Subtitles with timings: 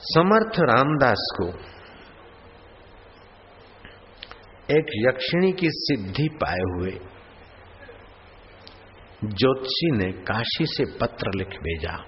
[0.00, 1.48] समर्थ रामदास को
[4.76, 6.90] एक यक्षिणी की सिद्धि पाए हुए
[9.24, 12.04] ज्योतिषी ने काशी से पत्र लिख भेजा।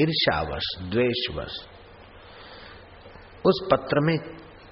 [0.00, 1.68] ईर्षावश द्वेषवश।
[3.46, 4.16] उस पत्र में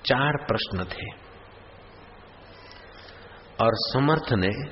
[0.07, 1.13] चार प्रश्न थे।
[3.65, 4.69] और समर्थ ने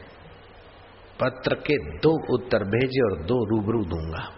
[1.21, 4.38] पत्र के दो उत्तर भेजे और दो रूबरू दूँगा।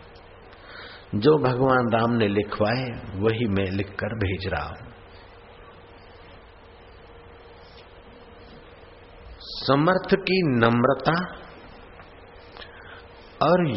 [1.15, 4.91] जो भगवान राम ने लिखवाए, वही मैं लिखकर भेज रहा हूँ।
[9.41, 11.13] समर्थ की नम्रता
[13.43, 13.73] और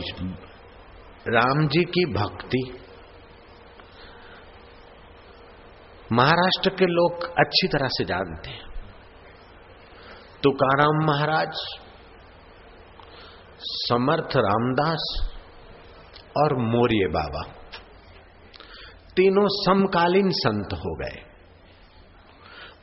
[1.27, 2.79] राम जी की भक्ति।
[6.11, 8.65] महाराष्ट्र के लोग अच्छी तरह से जानते हैं।
[10.43, 11.51] तुकाराम महाराज,
[13.59, 15.32] समर्थ रामदास
[16.37, 17.53] और मौर्य बाबा।
[19.15, 21.33] तीनों समकालीन संत हो गए।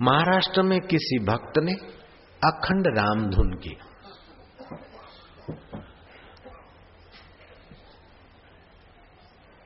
[0.02, 1.72] महाराष्ट्र में किसी भक्त ने
[2.44, 3.76] अखंड राम धुन की।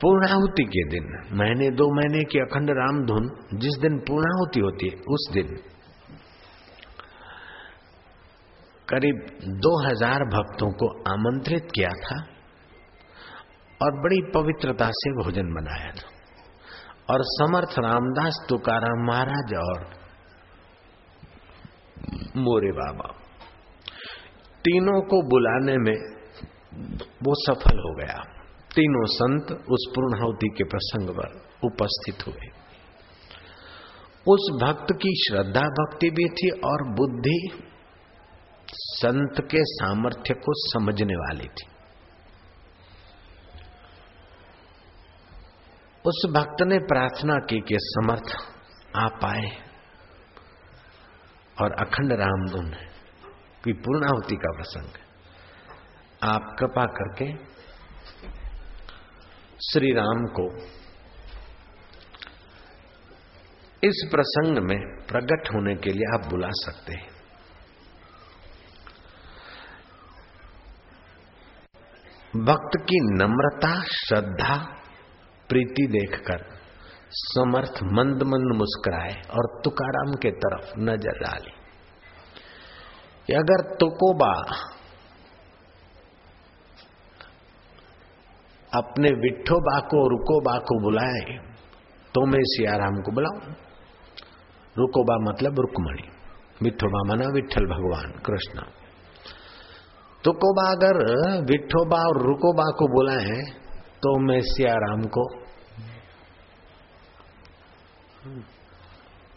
[0.01, 4.97] पूर्णाहुति के दिन, महीने दो महीने की अखंड राम धुन जिस दिन पूर्णाहुति होती है,
[4.97, 5.47] उस दिन
[8.89, 12.34] करीब 2000 भक्तों को आमंत्रित किया था।
[13.83, 16.15] और बड़ी पवित्रता से भोजन बनाया था।
[17.11, 20.05] और समर्थ रामदास तुकाराम महाराज और
[22.37, 23.15] मोरे बाबा,
[24.65, 26.15] तीनों को बुलाने में
[27.23, 28.23] वो सफल हो गया।
[28.75, 32.49] तीनों संत उस पूर्णाहुति के प्रसंग पर उपस्थित हुए।
[34.29, 37.69] उस भक्त की श्रद्धा भक्ति भी थी और बुद्धि
[38.75, 41.74] संत के सामर्थ्य को समझने वाली थी।
[46.07, 48.37] उस भक्त ने प्रार्थना की कि समर्थ
[48.97, 49.51] आप आए
[51.63, 52.71] और अखंड रामधुन
[53.65, 54.89] की पूर्णाहुति का प्रसंग
[56.23, 57.33] आप कृपा करके
[59.73, 60.47] श्री राम को
[63.85, 67.09] इस प्रसंग में प्रकट होने के लिए आप बुला सकते हैं।
[72.45, 74.84] भक्त की नम्रता, श्रद्धा
[75.49, 76.45] प्रीति देखकर
[77.15, 81.53] समर्थ मंद मंद मुस्कुराए और तुकाराम के तरफ़ नज़र डाली।
[83.29, 84.33] अगर तुकोबा
[88.73, 91.21] अपने विठोबा को, रुकोबा को बुलाए
[92.15, 93.53] तो मैं सियाराम को बुलाऊं?
[94.77, 96.09] रुकोबा मतलब रुकमणी।
[96.63, 98.57] विठोबा मना विठल भगवान, कृष्ण।
[100.25, 100.99] तुकोबा अगर
[101.45, 103.39] विठोबा और रुकोबा को बुलाए
[104.05, 105.23] तो मैं सियाराम को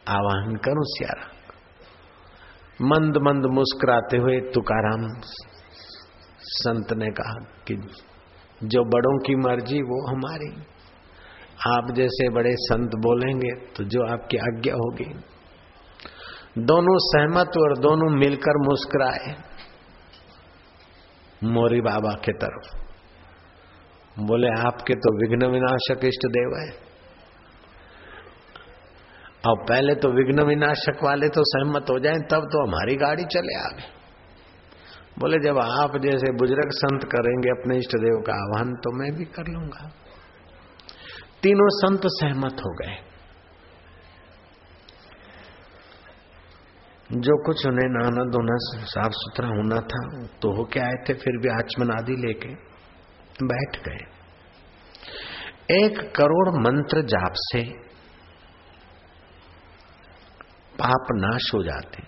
[0.08, 1.36] आवाहन करूँ सियाराम
[2.84, 5.06] मंद मंद मुस्कुराते हुए तुकाराम
[6.50, 7.76] संत ने कहा कि
[8.62, 10.50] जो बड़ों की मर्ज़ी वो हमारी।
[11.68, 15.08] आप जैसे बड़े संत बोलेंगे तो जो आपकी आज्ञा होगी।
[16.66, 19.34] दोनों सहमत और दोनों मिलकर मुस्कुराए
[21.44, 22.87] मोरी बाबा के तरफ़।
[24.20, 26.70] बोले, आपके तो विघ्न विनाशक इष्ट देव है।
[29.48, 33.60] और पहले तो विघ्न विनाशक वाले तो सहमत हो जाएँ, तब तो हमारी गाड़ी चले
[33.60, 33.84] आगे।
[35.20, 39.26] बोले, जब आप जैसे बुज़ुर्ग संत करेंगे अपने इष्ट देव का आह्वान तो मैं भी
[39.26, 39.90] कर लूँगा।
[41.44, 42.96] तीनों संत सहमत हो गए।
[47.12, 48.56] जो कुछ उन्हें नाना धोना
[48.86, 52.67] साफ़ सुथरा होना था तो हो के आए थे, फिर भी आचमन आदि लेके।
[53.44, 54.06] बैठ गए।
[55.86, 57.88] एक करोड़ मंत्र जाप से
[60.80, 62.04] पाप नाश हो जाते।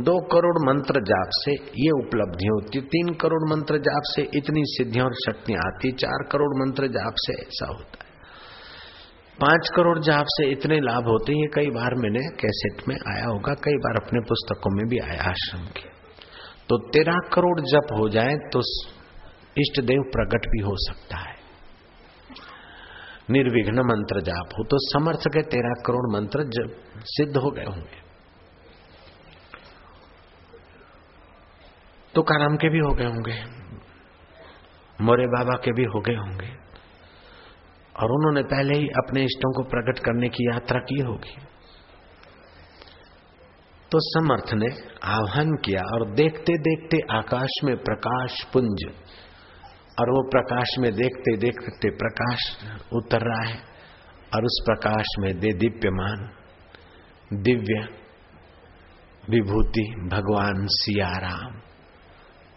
[0.00, 5.06] दो करोड़ मंत्र जाप से ये उपलब्धियाँ होती, तीन करोड़ मंत्र जाप से इतनी सिद्धियाँ
[5.06, 8.12] और शक्तियाँ आती, चार करोड़ मंत्र जाप से ऐसा होता है।
[9.40, 13.54] पाँच करोड़ जाप से इतने लाभ होते हैं कई बार मैंने कैसेट में आया होगा,
[13.54, 15.88] कई बार अपने पुस्तकों में भी आया आश्रम के।
[16.68, 18.60] तो तेरह करोड़ जप हो जाए तो
[19.56, 21.32] इष्ट देव प्रकट भी हो सकता है।
[23.30, 26.72] निर्विघ्न मंत्र जाप हो तो समर्थ के तेरह करोड़ मंत्र जब
[27.08, 28.02] सिद्ध हो गए होंगे।
[32.14, 33.38] तो काराम के भी हो गए होंगे
[34.98, 36.50] मोरे बाबा के भी हो गए होंगे,
[37.94, 41.34] और उन्होंने पहले ही अपने इष्टों को प्रकट करने की यात्रा की होगी।
[43.90, 44.68] तो समर्थ ने
[45.08, 48.84] आह्वान किया और देखते देखते आकाश में प्रकाश पुंज
[49.98, 52.46] और वो प्रकाश में देखते देखते प्रकाश
[52.92, 53.58] उतर रहा है
[54.34, 56.30] और उस प्रकाश में दे दिव्यमान
[57.42, 57.86] दिव्य
[59.30, 61.52] विभूति, भगवान सियाराम,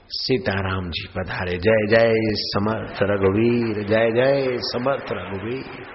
[0.10, 5.86] सीताराम जी पधारे। जय जय समर्थ रघुवीर, जय जय समर्थ रघुवीर।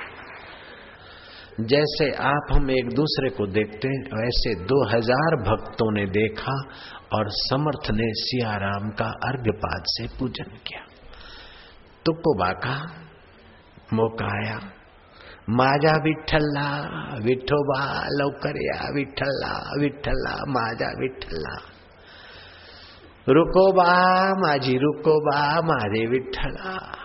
[1.66, 6.56] जैसे आप हम एक दूसरे को देखते हैं, वैसे दो हज़ार भक्तों ने देखा
[7.12, 10.84] और समर्थ ने सियाराम का अर्घ्यपाद से पूजन किया।
[12.06, 13.04] तुक्को बाका,
[13.92, 14.58] मौका आया।
[15.50, 16.80] माजा विठ्ठला
[17.22, 21.60] विठोबा लवकर या विठ्ठला विठ्ठला, माजा विठ्ठला।
[23.28, 26.98] रुको बा माझी रुको बा, मारे विठ्ठला।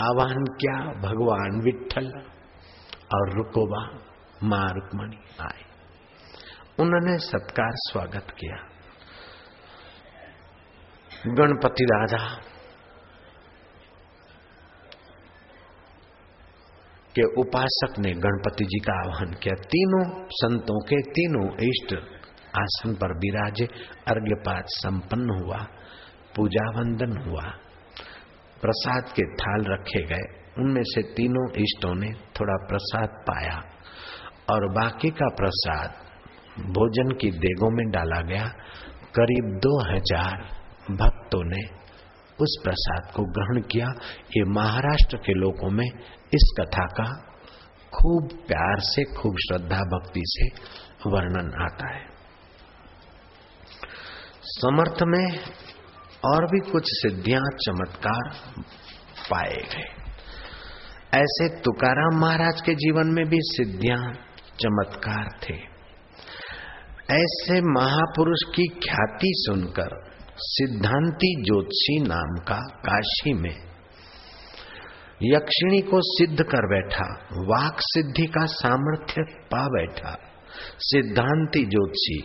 [0.00, 2.06] आह्वान क्या, भगवान विठल
[3.14, 3.98] और रुकोबा
[4.42, 5.64] माँ रुक्मणी आए।
[6.78, 8.56] उन्होंने सत्कार स्वागत किया।
[11.26, 12.53] गणपति राजा
[17.14, 21.94] के उपासक ने गणपति जी का आह्वान किया, तीनों संतों के तीनों इष्ट
[22.56, 23.64] आसन पर विराजे,
[24.08, 25.58] अर्घ्यपात संपन्न हुआ
[26.36, 27.42] पूजा वंदन हुआ,
[28.62, 30.26] प्रसाद के थाल रखे गए,
[30.58, 33.56] उनमें से तीनों इष्टों ने थोड़ा प्रसाद पाया
[34.50, 36.02] और बाकी का प्रसाद
[36.72, 38.44] भोजन की देगों में डाला गया।
[39.16, 40.42] करीब दो हज़ार
[40.90, 41.62] भक्तों ने
[42.38, 43.86] उस प्रसाद को ग्रहण किया।
[44.36, 45.88] ये महाराष्ट्र के लोगों में
[46.34, 47.34] इस कथा का
[47.94, 50.48] खूब प्यार से, खूब श्रद्धा भक्ति से
[51.10, 52.06] वर्णन आता है।
[54.42, 55.38] समर्थ में
[56.24, 58.34] और भी कुछ सिद्धियाँ चमत्कार
[59.30, 60.04] पाए गए।
[61.20, 64.12] ऐसे तुकाराम महाराज के जीवन में भी सिद्धियाँ
[64.60, 65.74] चमत्कार थे।
[67.14, 73.73] ऐसे महापुरुष की ख्याति सुनकर सिद्धांति ज्योतिषी नाम का काशी में
[75.24, 77.04] यक्षिणी को सिद्ध कर बैठा,
[77.46, 80.16] वाक सिद्धि का सामर्थ्य पा बैठा।
[80.78, 82.18] सिद्धांति ज्योतिषी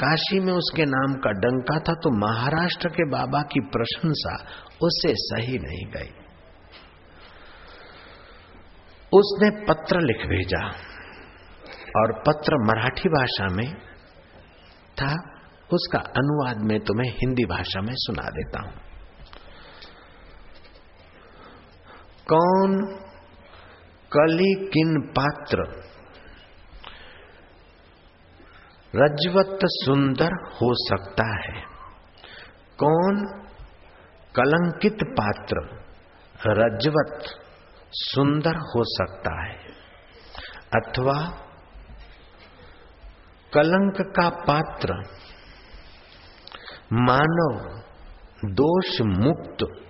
[0.00, 4.34] काशी में उसके नाम का डंका था तो महाराष्ट्र के बाबा की प्रशंसा
[4.82, 6.10] उससे सही नहीं गई।
[9.12, 10.64] उसने पत्र लिख भेजा
[11.96, 13.68] और पत्र मराठी भाषा में
[14.96, 15.12] था,
[15.72, 18.87] उसका अनुवाद में तुम्हें हिंदी भाषा में सुना देता हूँ।
[22.32, 22.86] कौन
[24.12, 25.58] कली किन पात्र?
[28.94, 31.62] रजवत सुंदर हो सकता है।
[32.78, 33.42] कौन
[34.36, 35.56] कलंकित पात्र?
[36.46, 37.24] रजवत
[37.92, 39.58] सुंदर हो सकता है।
[40.76, 41.44] अथवा
[43.54, 44.94] कलंक का पात्र
[46.92, 47.82] मानव
[48.44, 49.87] दोष मुक्त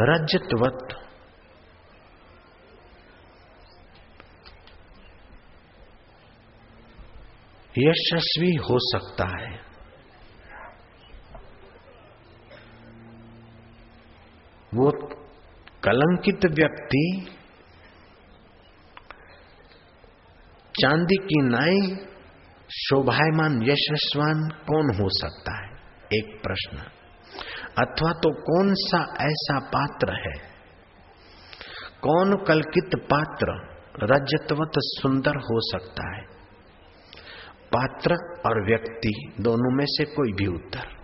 [0.00, 1.04] रजतवत।
[7.78, 9.60] यशस्वी हो सकता है।
[14.74, 14.90] वो
[15.84, 17.26] कलंकित व्यक्ति,
[20.82, 21.96] चांदी की नाई,
[22.70, 25.72] शोभायमान, यशस्वान, कौन हो सकता है?
[26.14, 26.97] एक प्रश्न।
[27.78, 30.48] अथवा तो कौन सा ऐसा पात्र है?
[32.02, 33.46] कौन कलकित पात्र
[34.02, 36.22] रजतवत सुंदर हो सकता है?
[37.76, 38.14] पात्र
[38.46, 40.98] और व्यक्ति दोनों में से कोई भी उत्तर।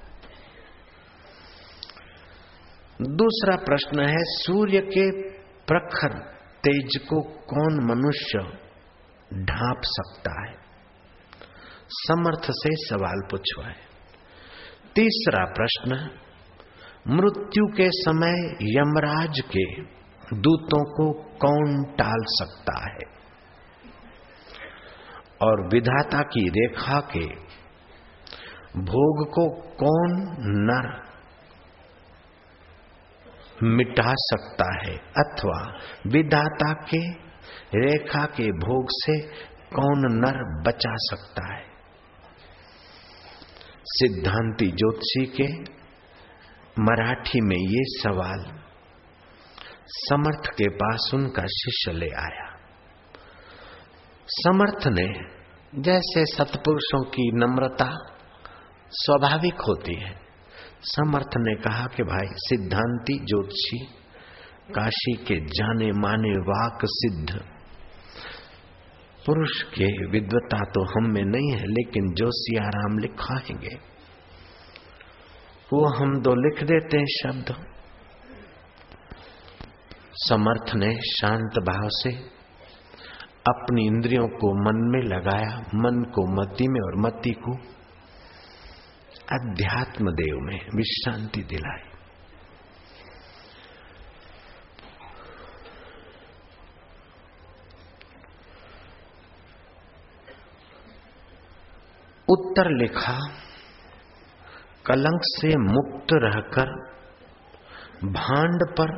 [3.03, 8.39] दूसरा प्रश्न है, सूर्य के प्रखर तेज को कौन मनुष्य
[9.45, 10.57] ढांप सकता है?
[11.89, 13.95] समर्थ से सवाल पूछवा है।
[14.95, 16.19] तीसरा प्रश्न
[17.09, 19.83] मृत्यु के समय यमराज के
[20.37, 23.15] दूतों को कौन टाल सकता है?
[25.43, 27.27] और विधाता की रेखा के
[28.81, 30.89] भोग को कौन नर
[33.63, 34.97] मिटा सकता है?
[34.97, 37.11] अथवा विधाता के
[37.79, 39.21] रेखा के भोग से
[39.75, 41.65] कौन नर बचा सकता है?
[43.85, 45.75] सिद्धांति ज्योतिषी के
[46.81, 48.65] मराठी में ये सवाल
[49.87, 52.59] समर्थ के पास उनका शिष्य ले आया।
[54.27, 55.21] समर्थ ने,
[55.83, 57.97] जैसे सतपुरुषों की नम्रता
[58.91, 60.17] स्वाभाविक होती है,
[60.83, 63.79] समर्थ ने कहा कि भाई, सिद्धांति ज्योतिषी,
[64.75, 67.45] काशी के जाने माने वाक सिद्ध।
[69.27, 73.94] पुरुष के विद्वता तो हम में नहीं है, लेकिन जो सियाराम लिखाएँगे।
[75.75, 77.55] वो हम दो लिख देते हैं शब्द।
[80.13, 82.11] समर्थ ने शांत भाव से
[83.49, 87.57] अपनी इंद्रियों को मन में लगाया, मन को मति में और मति को
[89.33, 91.91] अध्यात्म देव में विश्रांति दिलाई।
[102.29, 103.44] उत्तर लिखा
[104.87, 106.73] कलंक से मुक्त रहकर
[108.13, 108.91] भांड पर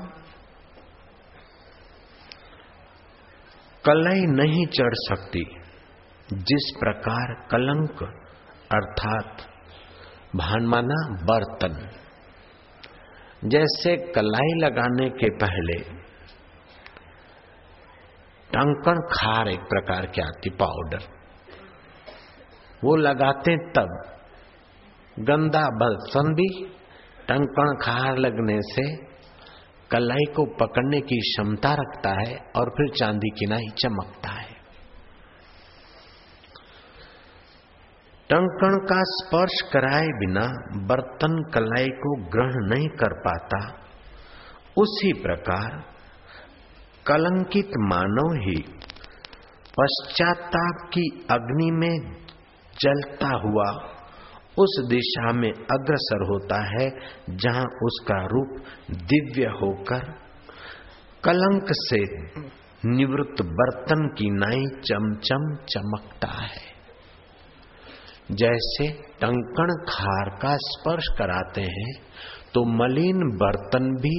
[3.84, 5.42] कलई नहीं चढ़ सकती,
[6.44, 8.02] जिस प्रकार कलंक
[8.72, 9.44] अर्थात
[10.36, 11.78] भांड माना बर्तन।
[13.48, 15.78] जैसे कलाई लगाने के पहले
[18.50, 21.08] टंकण खार एक प्रकार की आती पाउडर
[22.84, 23.96] वो लगाते तब
[25.18, 25.62] गंदा
[26.16, 26.64] भी
[27.28, 28.96] टंकण खार लगने से
[29.90, 34.54] कलाई को पकड़ने की क्षमता रखता है और फिर चांदी की नाई चमकता है।
[38.30, 40.46] टंकण का स्पर्श कराए बिना
[40.86, 43.82] बर्तन कलाई को ग्रहण नहीं कर पाता।
[44.78, 45.84] उसी प्रकार
[47.06, 48.64] कलंकित मानव ही
[49.80, 52.12] पश्चाताप की अग्नि में
[52.80, 53.95] जलता हुआ
[54.56, 56.86] उस दिशा में अग्रसर होता है,
[57.36, 58.56] जहाँ उसका रूप
[59.04, 60.06] दिव्य होकर
[61.24, 62.00] कलंक से
[62.86, 66.64] निवृत्त बर्तन की नाई चमचम चमकता है।
[68.32, 68.88] जैसे
[69.20, 71.92] टंकण खार का स्पर्श कराते हैं
[72.54, 74.14] तो मलिन बर्तन भी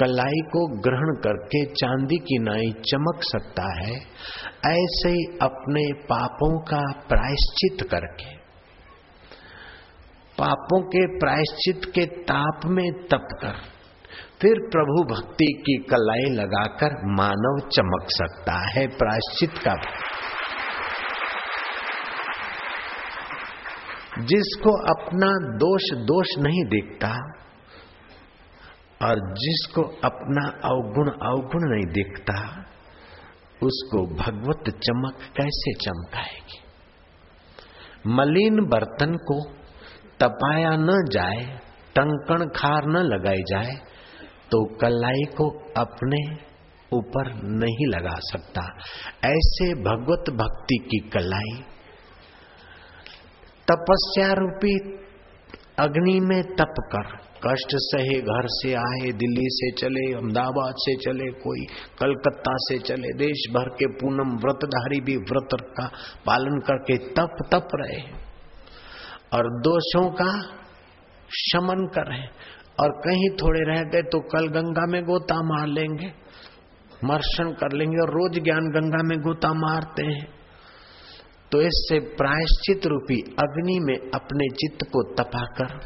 [0.00, 3.94] कलाई को ग्रहण करके चांदी की नाई चमक सकता है,
[4.68, 8.37] ऐसे ही अपने पापों का प्रायश्चित करके।
[10.38, 13.54] पापों के प्रायश्चित के ताप में तप कर।
[14.40, 19.74] फिर प्रभु भक्ति की कलाई लगाकर मानव चमक सकता है प्रायश्चित का
[24.18, 25.26] जिसको अपना
[25.56, 27.10] दोष दोष नहीं दिखता
[29.02, 32.64] और जिसको अपना अवगुण अवगुण नहीं दिखता,
[33.62, 36.58] उसको भगवत चमक कैसे चमकाएगी?
[38.06, 39.57] मलिन बर्तन को
[40.20, 41.44] तपाया न जाए,
[41.96, 43.72] टंकण खार न लगाई जाए
[44.50, 46.20] तो कलाई को अपने
[46.92, 48.62] ऊपर नहीं लगा सकता।
[49.26, 51.56] ऐसे भगवत भक्ति की कलाई,
[53.68, 54.74] तपस्या रूपी
[55.78, 57.10] अग्नि में तप कर,
[57.44, 61.66] कष्ट सहे घर से आए, दिल्ली से चले, अहमदाबाद से चले, कोई
[62.00, 65.86] कलकत्ता से चले, देश भर के पूनम व्रतधारी भी व्रत का
[66.26, 68.00] पालन करके तप तप रहे।
[69.32, 70.30] और दोषों का
[71.30, 72.22] शमन करें।
[72.80, 76.12] और कहीं थोड़े रह गए तो कल गंगा में गोता मार लेंगे।
[77.04, 80.26] मर्शन कर लेंगे और रोज ज्ञान गंगा में गोता मारते हैं।
[81.52, 85.78] तो इससे प्रायश्चित रूपी अग्नि में अपने चित्त को तपाकर,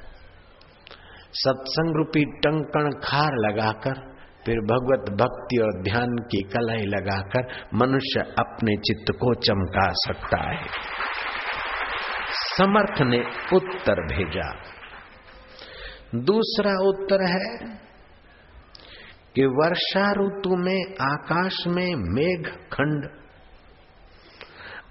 [1.34, 4.00] सत्संग रूपी टंकण खार लगाकर,
[4.46, 10.66] फिर भगवत भक्ति और ध्यान की कलाई लगाकर मनुष्य अपने चित्त को चमका सकता है।
[12.58, 13.18] समर्थ ने
[13.56, 14.62] उत्तर भेजा।
[16.14, 17.76] दूसरा उत्तर है
[19.34, 23.04] कि वर्षा ऋतु में आकाश में मेघ खंड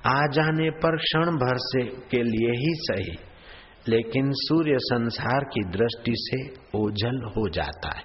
[0.06, 3.18] आ जाने पर क्षण भर से के लिए ही सही,
[3.88, 8.04] लेकिन सूर्य संसार की दृष्टि से ओझल हो जाता है।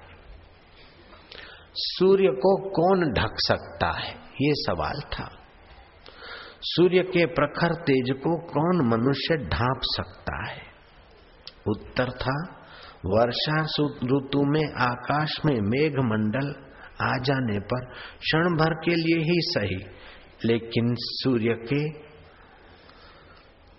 [1.75, 4.14] सूर्य को कौन ढक सकता है?
[4.42, 5.45] ये सवाल था।
[6.60, 10.62] सूर्य के प्रखर तेज को कौन मनुष्य ढांप सकता है?
[11.68, 12.66] उत्तर था,
[13.06, 13.62] वर्षा
[14.04, 16.54] ऋतु में आकाश में मेघ मंडल
[17.00, 19.86] आ जाने पर क्षण भर के लिए ही सही,
[20.44, 22.06] लेकिन सूर्य के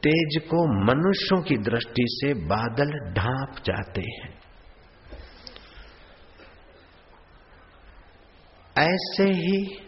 [0.04, 4.40] तेज को मनुष्यों की दृष्टि से बादल ढांप जाते हैं।
[8.78, 9.87] ऐसे ही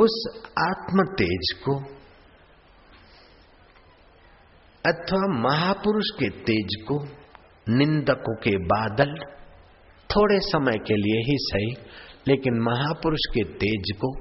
[0.00, 1.76] उस आत्म तेज को
[4.84, 7.04] अथवा महापुरुष के तेज को
[7.68, 9.14] निंदकों के बादल
[10.10, 11.70] थोड़े समय के लिए ही सही,
[12.28, 14.12] लेकिन महापुरुष के तेज को,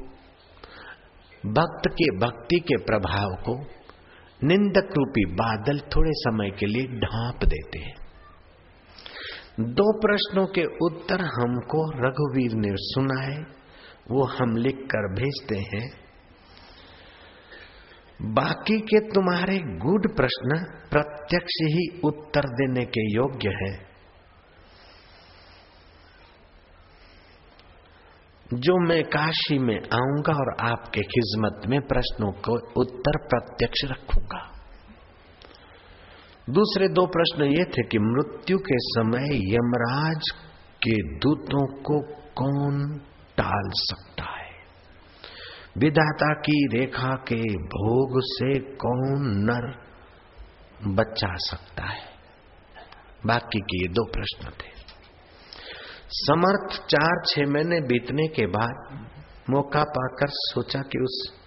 [1.51, 3.55] भक्त के भक्ति के प्रभाव को
[4.43, 7.95] निंदक रूपी बादल थोड़े समय के लिए ढांप देते हैं।
[9.59, 13.64] दो प्रश्नों के उत्तर हमको रघुवीर ने सुनाए।
[14.11, 16.05] वो हम लिख कर भेजते हैं।
[18.21, 20.57] बाकी के तुम्हारे गुड प्रश्न
[20.89, 23.95] प्रत्यक्ष ही उत्तर देने के योग्य है।
[28.53, 34.51] जो मैं काशी में आऊँगा और आपके खिजमत में प्रश्नों को उत्तर प्रत्यक्ष रखूँगा।
[36.49, 40.21] दूसरे दो प्रश्न ये थे कि मृत्यु के समय यमराज
[40.77, 43.01] के दूतों को कौन
[43.37, 44.51] टाल सकता है।
[45.77, 49.85] विधाता की रेखा के भोग से कौन नर
[50.87, 52.15] बचा सकता है?
[53.25, 54.75] बाकी के ये दो प्रश्न थे।
[56.07, 59.09] समर्थ चार छह महीने बीतने के बाद
[59.49, 61.45] मौका पाकर सोचा कि उस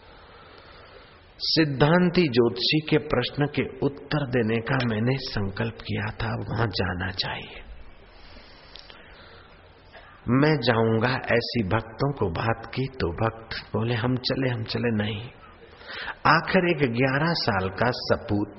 [1.40, 7.67] सिद्धांति ज्योतिषी के प्रश्न के उत्तर देने का मैंने संकल्प किया था वहाँ जाना चाहिए।
[10.30, 15.30] मैं जाऊँगा ऐसी भक्तों को बात की तो भक्त बोले, हम चले हम चले। नहीं।
[16.26, 18.58] आखिर एक ग्यारह साल का सपूत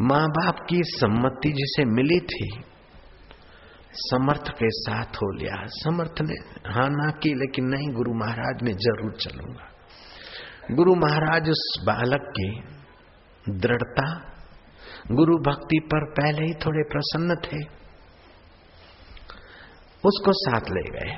[0.00, 2.64] माँ बाप की सम्मति जिसे मिली थी,
[3.94, 6.34] समर्थ के साथ हो लिया। समर्थ ने,
[6.72, 9.68] हा, ना की, लेकिन नहीं, गुरु महाराज ने ज़रूर चलूँगा।
[10.70, 12.62] गुरु महाराज उस बालक की
[13.52, 14.28] दृढ़ता
[15.12, 17.81] गुरु भक्ति पर पहले ही थोड़े प्रसन्न थे।
[20.04, 21.12] उसको साथ ले गए।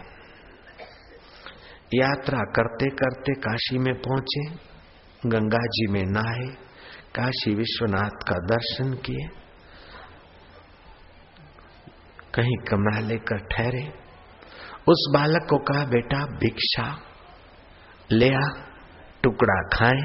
[1.94, 4.44] यात्रा करते करते काशी में पहुँचे,
[5.28, 6.46] गंगा जी में नहाए,
[7.14, 9.26] काशी विश्वनाथ का दर्शन किए,
[12.34, 13.84] कहीं कमरा लेकर ठहरे।
[14.88, 16.98] उस बालक को कहा, बेटा, भिक्षा
[18.12, 18.48] ले आ,
[19.22, 20.00] टुकड़ा खाए,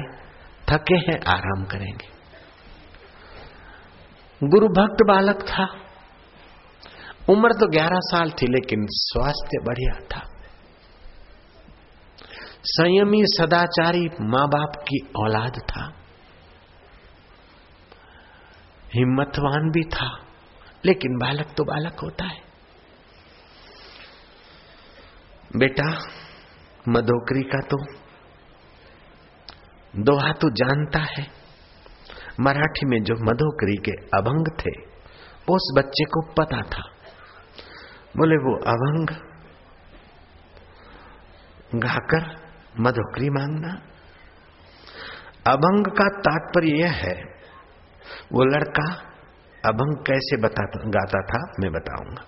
[0.70, 2.08] थके हैं, आराम करेंगे।
[4.48, 5.66] गुरु भक्त बालक था।
[7.30, 10.40] उम्र तो 11 साल थी, लेकिन स्वास्थ्य बढ़िया था।
[12.64, 15.92] संयमी, सदाचारी माँ बाप की औलाद था।
[18.94, 20.26] हिम्मतवान भी था,
[20.84, 22.42] लेकिन बालक तो बालक होता है।
[25.56, 25.98] बेटा,
[26.88, 27.84] मधोकरी का तो
[29.96, 31.26] दोहा तो जानता है।
[32.40, 34.90] मराठी में जो मधोकरी के अभंग थे
[35.54, 36.99] उस बच्चे को पता था।
[38.16, 39.08] बोले, वो अभंग,
[41.74, 42.24] गाकर
[42.80, 43.72] मधोकरी मांगना।
[45.46, 47.14] अभंग का तात्पर्य यह है,
[48.32, 48.88] वो लड़का
[49.68, 52.24] अभंग कैसे बताता, गाता था, मैं बताऊँगा।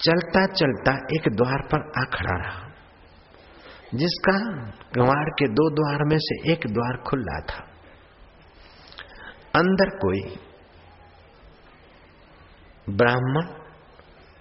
[0.00, 2.66] चलता चलता एक द्वार पर आ खड़ा रहा,
[3.94, 4.36] जिसका
[4.96, 7.64] गंवार के दो द्वार में से एक द्वार खुला था।
[9.54, 10.20] अंदर कोई
[12.96, 13.46] ब्राह्मण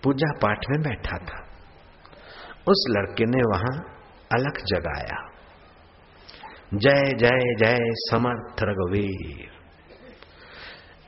[0.08, 1.48] पूजा पाठ में बैठा था।
[2.67, 3.84] उस लड़के ने वहाँ
[4.34, 5.30] अलग जगाया।
[6.74, 9.48] जय जय जय, समर्थ रघुवीर।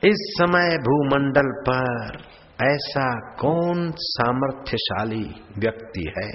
[0.06, 2.18] इस समय भूमंडल पर
[2.66, 6.30] ऐसा कौन सामर्थ्यशाली व्यक्ति है?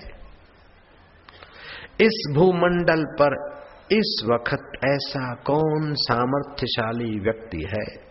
[2.01, 3.55] इस भूमंडल पर
[3.91, 8.05] इस वक्त ऐसा कौन सामर्थ्यशाली व्यक्ति है,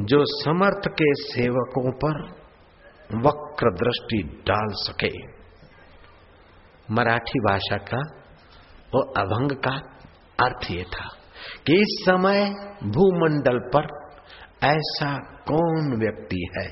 [0.00, 2.37] जो समर्थ के सेवकों पर
[3.10, 5.12] वक्र दृष्टि डाल सके।
[6.94, 8.00] मराठी भाषा का
[8.94, 9.76] वो अभंग का
[10.38, 11.08] अर्थ ये था
[11.66, 12.44] कि इस समय
[12.88, 13.88] भूमंडल पर
[14.64, 16.66] ऐसा कौन व्यक्ति है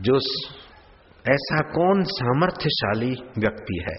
[0.00, 0.18] जो
[1.24, 3.96] ऐसा कौन सामर्थ्यशाली व्यक्ति है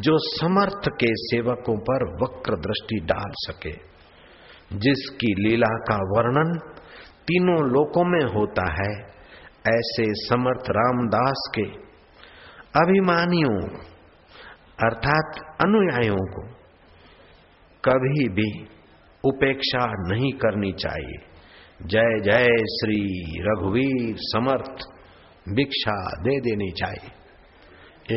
[0.00, 3.72] जो समर्थ के सेवकों पर वक्र दृष्टि डाल सके,
[4.78, 6.52] जिसकी लीला का वर्णन
[7.30, 9.10] तीनों लोकों में होता है,
[9.76, 11.62] ऐसे समर्थ रामदास के
[12.80, 13.68] अभिमानियों,
[14.88, 16.42] अर्थात अनुयायियों को
[17.84, 18.68] कभी भी
[19.24, 21.18] उपेक्षा नहीं करनी चाहिए।
[21.86, 24.82] जय जय श्री रघुवीर समर्थ
[25.54, 27.10] भिक्षा दे देनी चाहिए।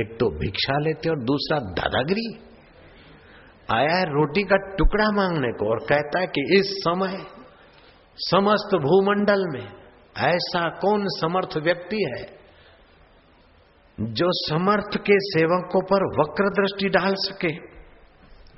[0.01, 2.39] एक तो भिक्षा लेते और दूसरा दादागिरी।
[3.71, 7.42] आया है रोटी का टुकड़ा मांगने को और कहता है कि इस समय
[8.17, 9.67] समस्त भूमंडल में
[10.17, 12.43] ऐसा कौन समर्थ व्यक्ति है
[13.99, 17.73] जो समर्थ के सेवकों पर वक्र दृष्टि डाल सके?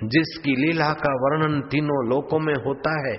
[0.08, 3.16] जिसकी लीला का वर्णन तीनों लोकों में होता है,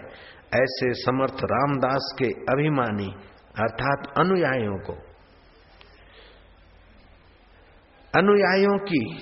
[0.63, 3.15] ऐसे समर्थ रामदास के अभिमानी
[3.59, 4.93] अर्थात अनुयायियों को।
[8.17, 9.15] अनुयायियों की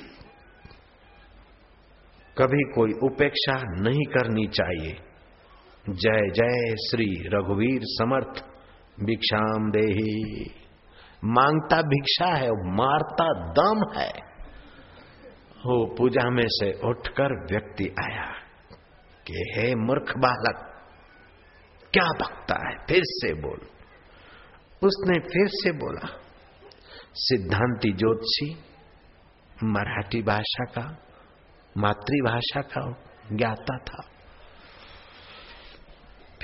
[2.39, 5.14] कभी कोई उपेक्षा नहीं करनी चाहिए।
[5.89, 8.45] जय जय श्री रघुवीर समर्थ,
[9.05, 10.51] भिक्षाम देही।
[11.25, 14.11] माँगता भिक्षा है, मारता दम है।
[15.59, 18.33] हो पूजा में से उठकर व्यक्ति आया
[19.27, 20.83] कि, हे मूर्ख बालक,
[21.93, 22.77] क्या भक्ता है?
[22.87, 23.61] फिर से बोल।
[24.83, 26.09] उसने फिर से बोला,
[27.15, 28.57] सिद्धांति ज्योतिषी
[29.65, 30.97] मराठी भाषा का,
[31.79, 32.95] मातृभाषा का
[33.33, 34.14] ज्ञाता था।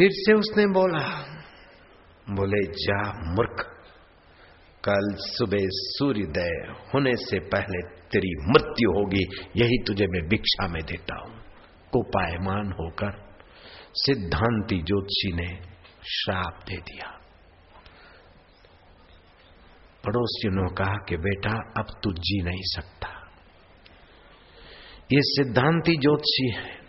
[0.00, 1.22] फिर से उसने बोला,
[2.30, 3.66] बोले, जा मूर्ख,
[4.84, 9.22] कल सुबह सूर्योदय होने से पहले तेरी मृत्यु होगी,
[9.56, 11.42] यही तुझे मैं भिक्षा में देता हूँ।
[11.92, 13.34] कुपायमान होकर
[13.94, 15.62] सिद्धांति ज्योतिषी ने
[16.04, 17.10] श्राप दे दिया।
[20.04, 23.08] पड़ोसियों ने कहा कि बेटा, अब तू जी नहीं सकता।
[25.12, 26.79] ये सिद्धांति ज्योतिषी है।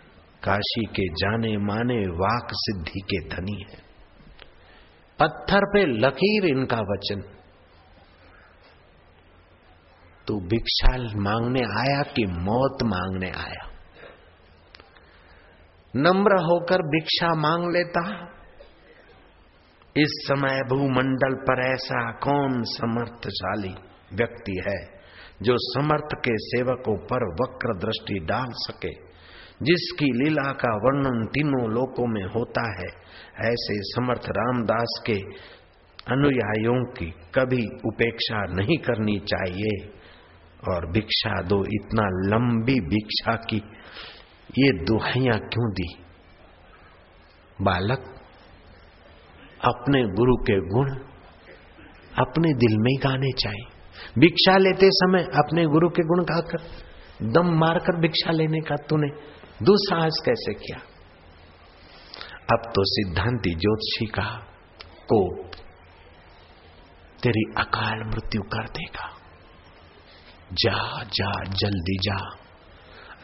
[0.44, 3.78] काशी के जाने माने वाक सिद्धि के धनी है।
[5.18, 7.20] पत्थर पे लकीर इनका वचन।
[10.26, 13.68] तू भिक्षा मांगने आया कि मौत मांगने आया?
[15.96, 18.32] नम्र होकर भिक्षा मांग लेता?
[19.96, 23.74] इस समय भूमंडल पर ऐसा कौन समर्थशाली
[24.14, 25.00] व्यक्ति है,
[25.42, 29.11] जो समर्थ के सेवकों पर वक्र दृष्टि डाल सके?
[29.62, 32.88] जिसकी लीला का वर्णन तीनों लोकों में होता है,
[33.50, 35.18] ऐसे समर्थ रामदास के
[36.12, 39.88] अनुयायियों की कभी उपेक्षा नहीं करनी चाहिए।
[40.68, 43.56] और भिक्षा दो इतना लंबी भिक्षा की,
[44.58, 45.96] ये दुहाइया क्यों दी?
[47.62, 47.98] बालक,
[49.64, 50.90] अपने गुरु के गुण
[52.18, 53.66] अपने दिल में गाने चाहिए।
[54.18, 56.58] भिक्षा लेते समय अपने गुरु के गुण गाकर,
[57.32, 59.08] दम मारकर भिक्षा लेने का तूने
[59.62, 60.78] दुस्साहस कैसे किया?
[62.52, 64.38] अब तो सिद्धांति ज्योतिषी का
[64.90, 65.50] कोप
[67.22, 69.08] तेरी अकाल मृत्यु कर देगा।
[70.52, 72.36] जा जा, जल्दी जा।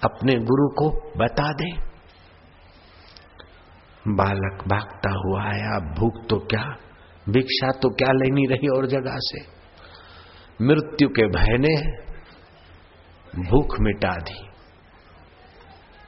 [0.04, 1.88] अपने गुरु को बता दे।
[4.08, 6.76] बालक भागता हुआ आया, भूख तो क्या,
[7.28, 9.40] भिक्षा तो क्या लेनी रही और जगह से?
[10.64, 12.02] मृत्यु के भय ने
[13.50, 14.47] भूख मिटा दी।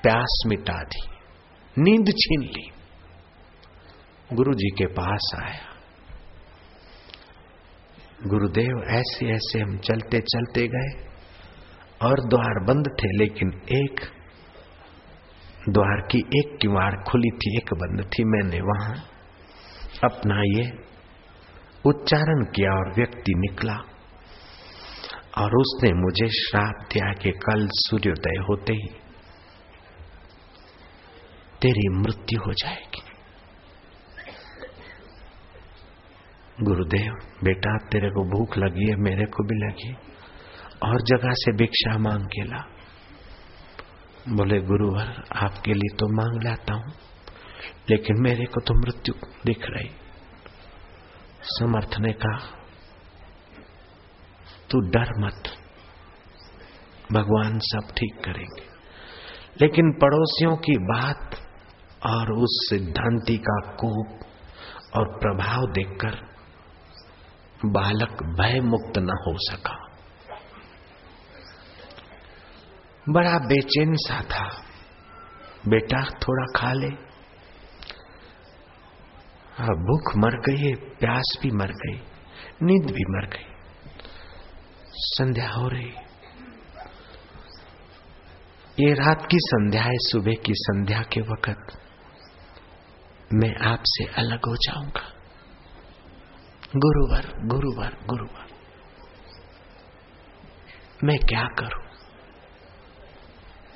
[0.02, 1.00] प्यास मिटा दी,
[1.76, 2.70] नींद छीन ली।
[4.30, 5.68] गुरु जी के पास आया।
[8.26, 10.90] गुरुदेव ऐसे ऐसे हम चलते चलते गए
[12.02, 14.00] और द्वार बंद थे, लेकिन एक
[15.68, 18.94] द्वार की एक किवाड़ खुली थी, एक बंद थी। मैंने वहाँ
[20.04, 20.70] अपना ये
[21.84, 23.76] उच्चारण किया और व्यक्ति निकला
[25.38, 28.99] और उसने मुझे श्राप दिया कि कल सूर्योदय होते ही
[31.62, 33.02] तेरी मृत्यु हो जाएगी।
[36.62, 37.12] गुरुदेव,
[37.44, 39.94] बेटा, तेरे को भूख लगी है, मेरे को भी लगी
[40.82, 42.64] और जगह से भिक्षा मांग के ला।
[44.28, 46.92] बोले, गुरुवर, आपके लिए तो मांग लाता हूँ,
[47.90, 49.14] लेकिन मेरे को तो मृत्यु
[49.46, 49.90] दिख रही।
[51.42, 52.38] समर्थ ने कहा,
[54.70, 55.42] तू डर मत।
[57.12, 58.70] भगवान सब ठीक करेंगे।
[59.62, 61.49] लेकिन पड़ोसियों की बात
[62.06, 64.20] और उस सिद्धांति का कोप
[64.96, 66.30] और प्रभाव देखकर
[67.64, 69.76] बालक भय मुक्त न हो सका।
[73.08, 74.62] बड़ा बेचैन सा था।
[75.68, 77.10] बेटा थोड़ा खा ले।
[79.60, 81.96] भूख मर गई है, प्यास भी मर गई,
[82.62, 83.46] नींद भी मर गई।
[84.92, 85.92] संध्या हो रही।
[88.80, 91.79] ये रात की संध्या है, सुबह की संध्या के वक्त।
[93.32, 95.12] मैं आपसे अलग हो जाऊँगा।
[96.76, 98.46] गुरुवर गुरुवर गुरुवर।
[101.04, 101.84] मैं क्या करूँ?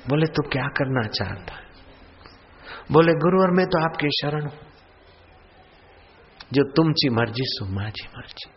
[0.09, 1.65] बोले, तू क्या करना चाहता है?
[2.91, 4.59] बोले, गुरुवर, मैं तो आपके शरण हूँ।
[6.53, 8.51] जो तुमची मर्ज़ी, सो माझी मर्ज़ी।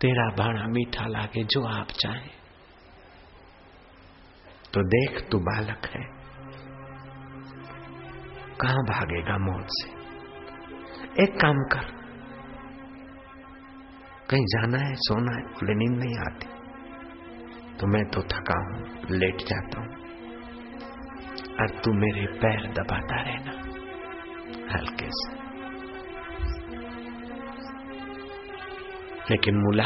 [0.00, 2.28] तेरा भाणा मीठा लागे, जो आप चाहे।
[4.72, 6.19] तो देख, तू बालक है।
[8.60, 9.90] कहाँ भागेगा मौत से?
[11.22, 12.00] एक काम कर।
[14.30, 16.46] कहीं जाना है, सोना है बोले नींद नहीं आती।
[17.76, 19.88] तो मैं तो थका हूँ, लेट जाता हूँ।
[21.60, 23.50] और तू मेरे पैर दबाता रहना,
[24.74, 25.40] हल्के से।
[29.30, 29.84] लेकिन मुला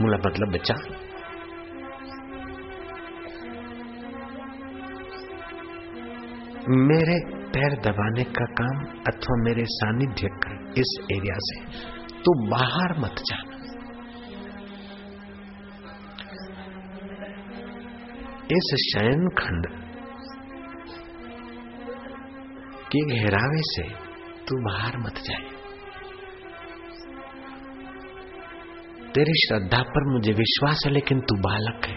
[0.00, 0.74] मुला मतलब बच्चा।
[6.68, 8.78] मेरे पैर दबाने का काम
[9.08, 11.60] अथवा मेरे सानिध्य का इस एरिया से,
[12.24, 13.56] तू बाहर मत जाना।
[18.52, 19.66] इस शयन खंड
[22.92, 23.82] के गहरावे से
[24.48, 25.56] तू बाहर मत जाए।
[29.14, 31.96] तेरी श्रद्धा पर मुझे विश्वास है, लेकिन तू बालक है।